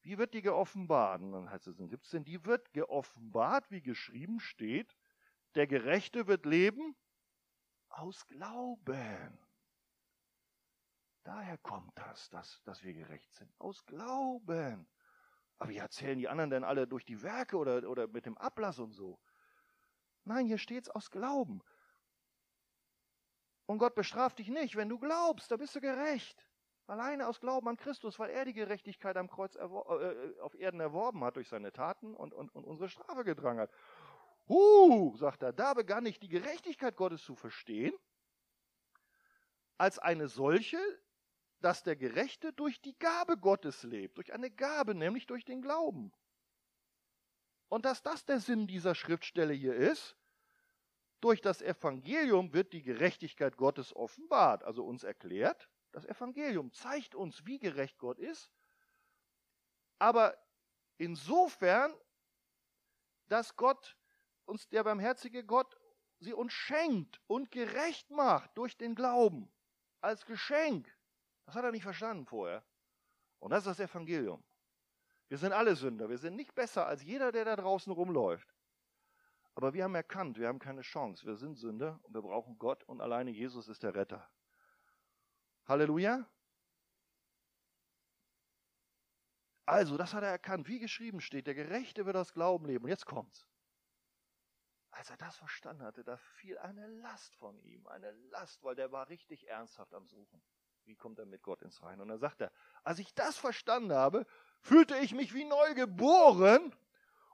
Wie 0.02 0.18
wird 0.18 0.34
die 0.34 0.42
geoffenbart? 0.42 1.22
Und 1.22 1.34
dann 1.34 1.50
heißt 1.50 1.68
es 1.68 1.80
in 1.80 1.90
17, 1.90 2.24
die 2.24 2.46
wird 2.46 2.74
geoffenbart, 2.74 3.70
wie 3.70 3.82
geschrieben 3.82 4.40
steht, 4.40 4.96
der 5.56 5.68
Gerechte 5.68 6.28
wird 6.28 6.46
leben 6.46 6.96
aus 7.90 8.26
Glauben. 8.28 9.38
Daher 11.24 11.58
kommt 11.58 11.98
das, 11.98 12.30
dass, 12.30 12.64
dass 12.64 12.84
wir 12.84 12.94
gerecht 12.94 13.32
sind. 13.34 13.54
Aus 13.60 13.86
Glauben. 13.86 14.88
Aber 15.58 15.70
wie 15.70 15.78
erzählen 15.78 16.18
die 16.18 16.30
anderen 16.30 16.50
denn 16.50 16.64
alle 16.64 16.88
durch 16.88 17.04
die 17.04 17.22
Werke 17.22 17.58
oder, 17.58 17.88
oder 17.90 18.08
mit 18.08 18.26
dem 18.26 18.38
Ablass 18.38 18.80
und 18.80 18.94
so? 18.94 19.20
Nein, 20.24 20.46
hier 20.46 20.58
steht 20.58 20.84
es 20.84 20.90
aus 20.90 21.12
Glauben. 21.12 21.62
Und 23.70 23.78
Gott 23.78 23.94
bestraft 23.94 24.40
dich 24.40 24.48
nicht, 24.48 24.76
wenn 24.78 24.90
du 24.90 24.98
glaubst, 24.98 25.52
da 25.52 25.56
bist 25.56 25.76
du 25.76 25.80
gerecht. 25.80 26.44
Alleine 26.88 27.28
aus 27.28 27.40
Glauben 27.40 27.68
an 27.68 27.78
Christus, 27.78 28.18
weil 28.18 28.32
er 28.32 28.44
die 28.44 28.54
Gerechtigkeit 28.54 29.16
am 29.16 29.30
Kreuz 29.30 29.56
äh, 29.56 29.60
äh, 29.60 30.40
auf 30.40 30.56
Erden 30.56 30.80
erworben 30.80 31.24
hat 31.24 31.36
durch 31.36 31.50
seine 31.50 31.72
Taten 31.72 32.16
und, 32.16 32.34
und, 32.34 32.50
und 32.56 32.64
unsere 32.64 32.90
Strafe 32.90 33.24
getragen 33.24 33.60
hat. 33.60 33.70
Huh, 34.48 35.16
sagt 35.18 35.44
er, 35.44 35.54
da 35.54 35.76
begann 35.76 36.08
ich 36.08 36.20
die 36.20 36.30
Gerechtigkeit 36.30 36.96
Gottes 36.96 37.24
zu 37.24 37.36
verstehen, 37.36 37.94
als 39.78 40.00
eine 40.00 40.30
solche, 40.30 40.80
dass 41.60 41.84
der 41.84 41.96
Gerechte 41.96 42.52
durch 42.54 42.82
die 42.82 42.98
Gabe 42.98 43.38
Gottes 43.38 43.84
lebt, 43.84 44.18
durch 44.18 44.34
eine 44.34 44.50
Gabe, 44.50 44.96
nämlich 44.96 45.28
durch 45.28 45.46
den 45.46 45.62
Glauben. 45.62 46.12
Und 47.68 47.86
dass 47.86 48.02
das 48.02 48.26
der 48.26 48.40
Sinn 48.40 48.66
dieser 48.66 48.96
Schriftstelle 48.96 49.54
hier 49.54 49.76
ist, 49.76 50.18
durch 51.22 51.42
das 51.42 51.62
Evangelium 51.62 52.54
wird 52.54 52.74
die 52.74 52.82
Gerechtigkeit 52.82 53.58
Gottes 53.58 53.96
offenbart, 53.96 54.64
also 54.64 54.86
uns 54.86 55.04
erklärt, 55.04 55.70
das 55.92 56.06
Evangelium 56.06 56.72
zeigt 56.72 57.16
uns, 57.16 57.46
wie 57.46 57.60
gerecht 57.60 57.98
Gott 57.98 58.20
ist, 58.20 58.52
aber 59.98 60.38
insofern, 60.98 61.94
dass 63.28 63.56
Gott 63.56 63.98
uns, 64.46 64.68
der 64.70 64.84
barmherzige 64.84 65.46
Gott, 65.46 65.78
sie 66.20 66.34
uns 66.34 66.54
schenkt 66.54 67.22
und 67.28 67.52
gerecht 67.52 68.10
macht 68.12 68.58
durch 68.58 68.78
den 68.78 68.96
Glauben, 68.96 69.52
als 70.02 70.26
Geschenk. 70.26 70.94
Das 71.46 71.56
hat 71.56 71.64
er 71.64 71.72
nicht 71.72 71.84
verstanden 71.84 72.26
vorher. 72.26 72.64
Und 73.40 73.52
das 73.52 73.66
ist 73.66 73.80
das 73.80 73.90
Evangelium. 73.90 74.44
Wir 75.28 75.38
sind 75.38 75.54
alle 75.54 75.76
Sünder. 75.76 76.10
Wir 76.10 76.18
sind 76.18 76.36
nicht 76.36 76.54
besser 76.56 76.86
als 76.88 77.04
jeder, 77.04 77.32
der 77.32 77.46
da 77.46 77.56
draußen 77.56 77.92
rumläuft. 77.92 78.54
Aber 79.60 79.74
wir 79.74 79.84
haben 79.84 79.96
erkannt, 79.96 80.40
wir 80.40 80.48
haben 80.48 80.60
keine 80.60 80.84
Chance. 80.84 81.26
Wir 81.26 81.36
sind 81.36 81.58
Sünder 81.58 82.00
und 82.04 82.14
wir 82.14 82.22
brauchen 82.22 82.58
Gott 82.58 82.86
und 82.86 83.02
alleine 83.02 83.30
Jesus 83.30 83.68
ist 83.68 83.84
der 83.84 83.94
Retter. 83.94 84.26
Halleluja. 85.66 86.26
Also, 89.66 89.98
das 89.98 90.14
hat 90.14 90.24
er 90.24 90.30
erkannt, 90.30 90.70
wie 90.70 90.80
geschrieben 90.80 91.20
steht, 91.20 91.46
der 91.46 91.56
Gerechte 91.56 92.06
wird 92.06 92.16
aus 92.16 92.32
Glauben 92.32 92.68
leben. 92.68 92.86
Und 92.86 92.90
jetzt 92.90 93.06
kommt's. 93.06 93.46
Als 94.92 95.10
er 95.10 95.18
das 95.18 95.36
verstanden 95.36 95.84
hatte, 95.84 96.06
da 96.06 96.16
fiel 96.16 96.58
eine 96.60 96.88
Last 96.88 97.36
von 97.36 97.60
ihm, 97.60 97.86
eine 97.88 98.12
Last, 98.30 98.64
weil 98.64 98.76
der 98.76 98.94
war 98.94 99.10
richtig 99.10 99.50
ernsthaft 99.50 99.94
am 99.94 100.08
Suchen. 100.08 100.42
Wie 100.86 100.96
kommt 100.96 101.20
er 101.20 101.26
mit 101.26 101.44
Gott 101.44 101.62
ins 101.64 101.82
Reine? 101.82 102.02
Und 102.02 102.08
dann 102.08 102.20
sagt 102.20 102.40
er, 102.40 102.54
als 102.86 103.00
ich 103.00 103.14
das 103.14 103.38
verstanden 103.38 103.92
habe, 103.92 104.26
fühlte 104.62 104.96
ich 105.00 105.14
mich 105.14 105.34
wie 105.34 105.44
neu 105.44 105.74
geboren 105.74 106.74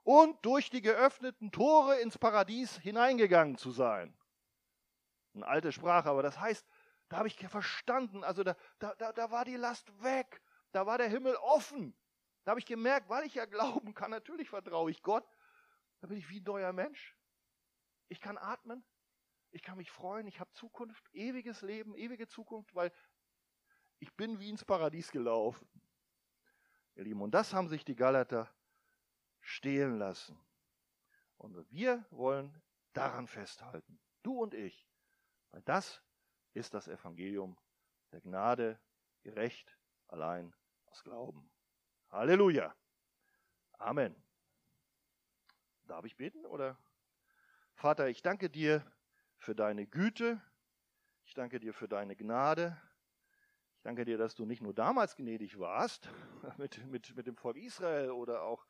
und 0.06 0.46
durch 0.46 0.70
die 0.70 0.84
geöffneten 0.84 1.52
Tore 1.52 2.00
ins 2.00 2.18
Paradies 2.20 2.78
hineingegangen 2.78 3.58
zu 3.58 3.72
sein. 3.72 4.16
Eine 5.34 5.48
alte 5.48 5.72
Sprache, 5.72 6.10
aber 6.10 6.22
das 6.22 6.40
heißt, 6.40 6.66
da 7.10 7.18
habe 7.18 7.28
ich 7.28 7.36
verstanden, 7.48 8.24
also 8.24 8.44
da, 8.44 8.56
da, 8.78 8.94
da, 8.94 9.32
war 9.32 9.46
die 9.46 9.56
Last 9.56 9.92
weg, 10.04 10.44
da 10.72 10.86
war 10.86 11.00
der 11.00 11.10
Himmel 11.10 11.36
offen. 11.38 11.96
Da 12.44 12.52
habe 12.52 12.60
ich 12.60 12.68
gemerkt, 12.68 13.10
weil 13.10 13.26
ich 13.26 13.34
ja 13.34 13.46
glauben 13.46 13.96
kann, 13.96 14.12
natürlich 14.12 14.50
vertraue 14.50 14.92
ich 14.92 15.02
Gott, 15.02 15.28
da 16.02 16.08
bin 16.08 16.18
ich 16.18 16.30
wie 16.30 16.40
ein 16.40 16.44
neuer 16.44 16.72
Mensch. 16.72 17.18
Ich 18.08 18.22
kann 18.22 18.38
atmen, 18.38 18.86
ich 19.50 19.64
kann 19.64 19.78
mich 19.78 19.90
freuen, 19.90 20.28
ich 20.28 20.40
habe 20.40 20.52
Zukunft, 20.54 21.04
ewiges 21.14 21.64
Leben, 21.64 21.96
ewige 21.96 22.28
Zukunft, 22.28 22.76
weil 22.76 22.92
ich 23.98 24.14
bin 24.14 24.40
wie 24.40 24.52
ins 24.52 24.64
Paradies 24.64 25.12
gelaufen. 25.12 25.68
Ihr 26.94 27.06
Lieben, 27.06 27.24
und 27.24 27.32
das 27.32 27.56
haben 27.56 27.70
sich 27.70 27.84
die 27.84 27.96
Galater 27.96 28.55
stehlen 29.46 30.00
lassen. 30.00 30.38
Und 31.38 31.72
wir 31.72 32.04
wollen 32.10 32.62
daran 32.94 33.28
festhalten, 33.28 34.00
du 34.24 34.42
und 34.42 34.54
ich, 34.54 34.88
weil 35.52 35.62
das 35.62 36.02
ist 36.54 36.74
das 36.74 36.88
Evangelium 36.88 37.58
der 38.12 38.22
Gnade, 38.22 38.80
gerecht, 39.22 39.78
allein 40.08 40.54
aus 40.86 41.04
Glauben. 41.04 41.50
Halleluja. 42.10 42.76
Amen. 43.74 44.16
Darf 45.88 46.06
ich 46.06 46.16
beten 46.16 46.46
oder? 46.46 46.78
Vater, 47.74 48.08
ich 48.08 48.22
danke 48.22 48.50
dir 48.50 48.86
für 49.38 49.56
deine 49.56 49.86
Güte. 49.86 50.42
Ich 51.26 51.34
danke 51.34 51.60
dir 51.60 51.74
für 51.74 51.88
deine 51.88 52.16
Gnade. 52.16 52.80
Ich 53.76 53.82
danke 53.82 54.06
dir, 54.06 54.18
dass 54.18 54.34
du 54.34 54.46
nicht 54.46 54.62
nur 54.62 54.74
damals 54.74 55.16
gnädig 55.16 55.60
warst 55.60 56.10
mit, 56.58 56.84
mit, 56.88 57.16
mit 57.16 57.28
dem 57.28 57.36
Volk 57.36 57.58
Israel 57.58 58.12
oder 58.12 58.44
auch 58.44 58.66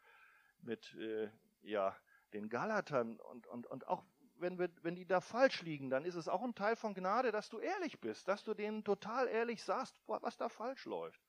mit 0.66 0.94
äh, 0.96 1.30
ja, 1.62 1.96
den 2.34 2.50
Galatern 2.50 3.20
und, 3.20 3.48
und, 3.48 3.68
und 3.68 3.88
auch 3.88 4.04
wenn, 4.38 4.60
wir, 4.60 4.70
wenn 4.82 4.96
die 4.96 5.06
da 5.06 5.22
falsch 5.22 5.62
liegen, 5.62 5.90
dann 5.90 6.06
ist 6.06 6.16
es 6.16 6.28
auch 6.28 6.44
ein 6.44 6.56
Teil 6.56 6.76
von 6.76 6.94
Gnade, 6.94 7.32
dass 7.32 7.50
du 7.50 7.60
ehrlich 7.60 8.00
bist, 8.02 8.28
dass 8.28 8.44
du 8.44 8.54
denen 8.54 8.84
total 8.84 9.28
ehrlich 9.28 9.64
sagst, 9.64 10.00
was 10.08 10.38
da 10.38 10.50
falsch 10.50 10.86
läuft. 10.86 11.22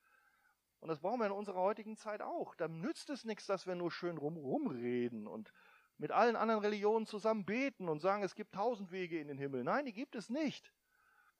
Und 0.80 0.88
das 0.88 1.00
brauchen 1.00 1.20
wir 1.20 1.26
in 1.26 1.32
unserer 1.32 1.60
heutigen 1.60 1.96
Zeit 1.96 2.20
auch. 2.20 2.54
Da 2.54 2.68
nützt 2.68 3.10
es 3.10 3.24
nichts, 3.24 3.46
dass 3.46 3.66
wir 3.66 3.74
nur 3.74 3.90
schön 3.90 4.18
rum, 4.18 4.36
rumreden 4.36 5.26
und 5.26 5.52
mit 5.98 6.12
allen 6.12 6.36
anderen 6.36 6.60
Religionen 6.60 7.06
zusammen 7.06 7.46
beten 7.46 7.88
und 7.88 8.00
sagen, 8.00 8.22
es 8.22 8.34
gibt 8.34 8.54
tausend 8.54 8.92
Wege 8.92 9.18
in 9.18 9.28
den 9.28 9.38
Himmel. 9.38 9.64
Nein, 9.64 9.86
die 9.86 9.92
gibt 9.92 10.14
es 10.14 10.28
nicht. 10.28 10.72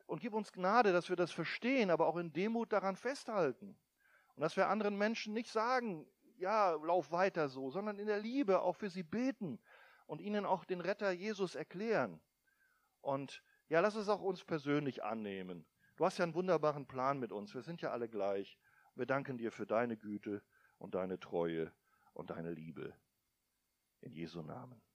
Und 0.07 0.21
gib 0.21 0.33
uns 0.33 0.53
Gnade, 0.53 0.93
dass 0.93 1.09
wir 1.09 1.17
das 1.17 1.33
verstehen, 1.33 1.91
aber 1.91 2.07
auch 2.07 2.17
in 2.17 2.33
Demut 2.33 2.73
daran 2.73 2.97
festhalten. 2.97 3.77
Und 4.35 4.41
dass 4.41 4.57
wir 4.57 4.69
anderen 4.69 4.97
Menschen 4.97 5.35
nicht 5.35 5.51
sagen, 5.51 6.07
ja, 6.39 6.73
lauf 6.73 7.11
weiter 7.11 7.49
so, 7.49 7.71
sondern 7.71 7.99
in 7.99 8.07
der 8.07 8.19
Liebe 8.19 8.61
auch 8.61 8.77
für 8.77 8.91
sie 8.91 9.03
beten 9.03 9.59
und 10.07 10.21
ihnen 10.21 10.47
auch 10.47 10.65
den 10.65 10.81
Retter 10.81 11.11
Jesus 11.11 11.55
erklären. 11.55 12.21
Und 13.01 13.43
ja, 13.69 13.81
lass 13.81 13.95
es 13.95 14.09
auch 14.09 14.21
uns 14.21 14.45
persönlich 14.45 15.03
annehmen. 15.03 15.67
Du 15.97 16.05
hast 16.05 16.19
ja 16.19 16.25
einen 16.25 16.35
wunderbaren 16.35 16.87
Plan 16.87 17.19
mit 17.19 17.33
uns. 17.33 17.55
Wir 17.55 17.63
sind 17.63 17.81
ja 17.81 17.91
alle 17.91 18.09
gleich. 18.09 18.59
Wir 18.95 19.07
danken 19.07 19.39
dir 19.39 19.51
für 19.51 19.67
deine 19.67 19.97
Güte 19.97 20.43
und 20.79 20.95
deine 20.95 21.19
Treue 21.19 21.73
und 22.13 22.31
deine 22.31 22.53
Liebe. 22.53 22.95
In 24.01 24.13
Jesu 24.13 24.43
Namen. 24.43 24.86